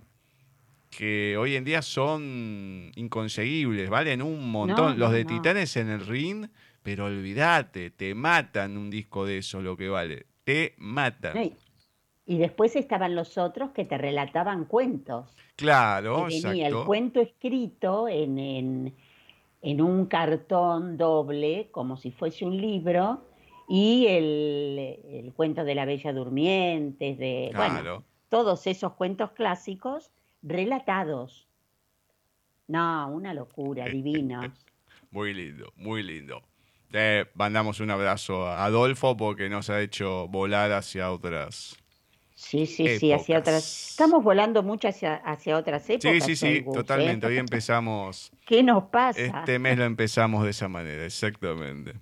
que 0.90 1.36
hoy 1.38 1.56
en 1.56 1.64
día 1.64 1.82
son 1.82 2.92
inconseguibles, 2.96 3.90
valen 3.90 4.22
un 4.22 4.50
montón. 4.50 4.98
Los 4.98 5.12
de 5.12 5.26
Titanes 5.26 5.76
en 5.78 5.90
el 5.90 6.06
ring 6.06 6.48
pero 6.88 7.04
olvídate, 7.04 7.90
te 7.90 8.16
matan 8.16 8.78
un 8.78 8.90
disco 8.90 9.26
de 9.26 9.40
eso 9.40 9.62
lo 9.62 9.76
que 9.76 9.90
vale. 9.90 10.26
Te 10.46 10.74
matan. 10.78 11.52
Y 12.26 12.38
después 12.38 12.78
estaban 12.78 13.14
los 13.14 13.38
otros 13.38 13.72
que 13.72 13.84
te 13.84 13.98
relataban 13.98 14.64
cuentos. 14.64 15.36
Claro, 15.58 16.28
venía 16.28 16.70
el 16.70 16.86
cuento 16.86 17.20
escrito 17.20 18.08
en, 18.08 18.94
en, 19.62 19.82
un 19.82 20.06
cartón 20.06 20.96
doble, 20.96 21.68
como 21.72 21.98
si 21.98 22.12
fuese 22.12 22.46
un 22.46 22.56
libro, 22.56 23.22
y 23.68 24.06
el, 24.08 25.34
cuento 25.36 25.66
de 25.66 25.76
la 25.76 25.84
Bella 25.84 26.14
Durmiente, 26.14 27.18
de 27.18 27.52
bueno, 27.54 28.06
todos 28.30 28.66
esos 28.66 28.94
cuentos 28.94 29.32
clásicos 29.32 30.14
relatados. 30.42 31.50
No, 32.70 33.10
una 33.10 33.34
locura, 33.34 33.84
divinos. 33.92 34.46
Muy 35.12 35.34
lindo, 35.34 35.74
muy 35.76 36.02
lindo. 36.02 36.42
Eh, 36.94 37.26
mandamos 37.34 37.80
un 37.80 37.92
abrazo 37.92 38.48
a 38.48 38.66
Adolfo 38.66 39.18
porque 39.18 39.50
nos 39.50 39.70
ha 39.70 39.82
hecho 39.82 40.28
volar 40.28 40.72
hacia 40.72 41.12
otras. 41.12 41.78
Sí, 42.34 42.68
sí, 42.68 43.00
sí, 43.00 43.12
hacia 43.12 43.40
otras. 43.40 43.90
Estamos 43.92 44.24
volando 44.24 44.62
mucho 44.62 44.88
hacia, 44.88 45.16
hacia 45.16 45.58
otras 45.58 45.90
épocas. 45.90 46.24
Sí, 46.24 46.36
sí, 46.36 46.36
sí, 46.36 46.66
totalmente. 46.72 47.26
Hoy 47.26 47.38
empezamos. 47.38 48.32
¿Qué 48.46 48.62
nos 48.62 48.86
pasa? 48.86 49.20
Este 49.20 49.58
mes 49.58 49.78
lo 49.78 49.86
empezamos 49.86 50.44
de 50.44 50.52
esa 50.52 50.68
manera, 50.68 51.04
exactamente. 51.04 51.94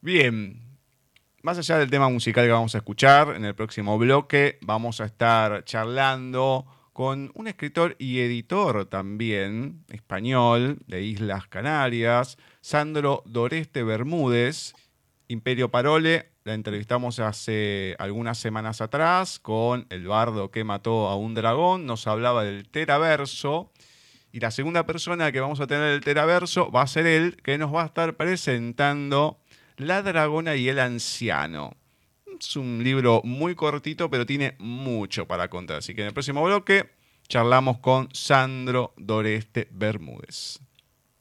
Bien, 0.00 0.60
más 1.42 1.56
allá 1.56 1.78
del 1.78 1.88
tema 1.88 2.08
musical 2.08 2.44
que 2.44 2.52
vamos 2.52 2.74
a 2.74 2.78
escuchar, 2.78 3.36
en 3.36 3.44
el 3.44 3.54
próximo 3.54 3.96
bloque 3.96 4.58
vamos 4.60 5.00
a 5.00 5.04
estar 5.04 5.64
charlando 5.64 6.66
con 6.92 7.30
un 7.34 7.46
escritor 7.46 7.96
y 7.98 8.20
editor 8.20 8.86
también 8.86 9.84
español 9.88 10.80
de 10.86 11.02
Islas 11.02 11.46
Canarias, 11.46 12.36
Sandro 12.60 13.22
Doreste 13.24 13.82
Bermúdez, 13.82 14.74
Imperio 15.28 15.70
Parole. 15.70 16.30
La 16.44 16.54
entrevistamos 16.54 17.18
hace 17.18 17.96
algunas 17.98 18.38
semanas 18.38 18.80
atrás 18.80 19.38
con 19.38 19.86
El 19.90 20.06
bardo 20.06 20.50
que 20.50 20.64
mató 20.64 21.08
a 21.08 21.16
un 21.16 21.34
dragón. 21.34 21.86
Nos 21.86 22.06
hablaba 22.06 22.44
del 22.44 22.68
teraverso. 22.68 23.72
Y 24.32 24.40
la 24.40 24.50
segunda 24.50 24.86
persona 24.86 25.32
que 25.32 25.40
vamos 25.40 25.60
a 25.60 25.66
tener 25.66 25.88
el 25.88 26.00
teraverso 26.02 26.70
va 26.70 26.82
a 26.82 26.86
ser 26.86 27.06
él, 27.06 27.36
que 27.42 27.58
nos 27.58 27.74
va 27.74 27.82
a 27.82 27.86
estar 27.86 28.16
presentando 28.16 29.40
La 29.76 30.02
dragona 30.02 30.54
y 30.54 30.68
el 30.68 30.78
anciano. 30.78 31.76
Es 32.38 32.56
un 32.56 32.82
libro 32.84 33.22
muy 33.24 33.54
cortito, 33.54 34.08
pero 34.08 34.26
tiene 34.26 34.54
mucho 34.58 35.26
para 35.26 35.48
contar. 35.48 35.78
Así 35.78 35.94
que 35.94 36.02
en 36.02 36.08
el 36.08 36.14
próximo 36.14 36.44
bloque 36.44 36.90
charlamos 37.28 37.78
con 37.78 38.08
Sandro 38.12 38.94
Doreste 38.96 39.68
Bermúdez. 39.70 40.60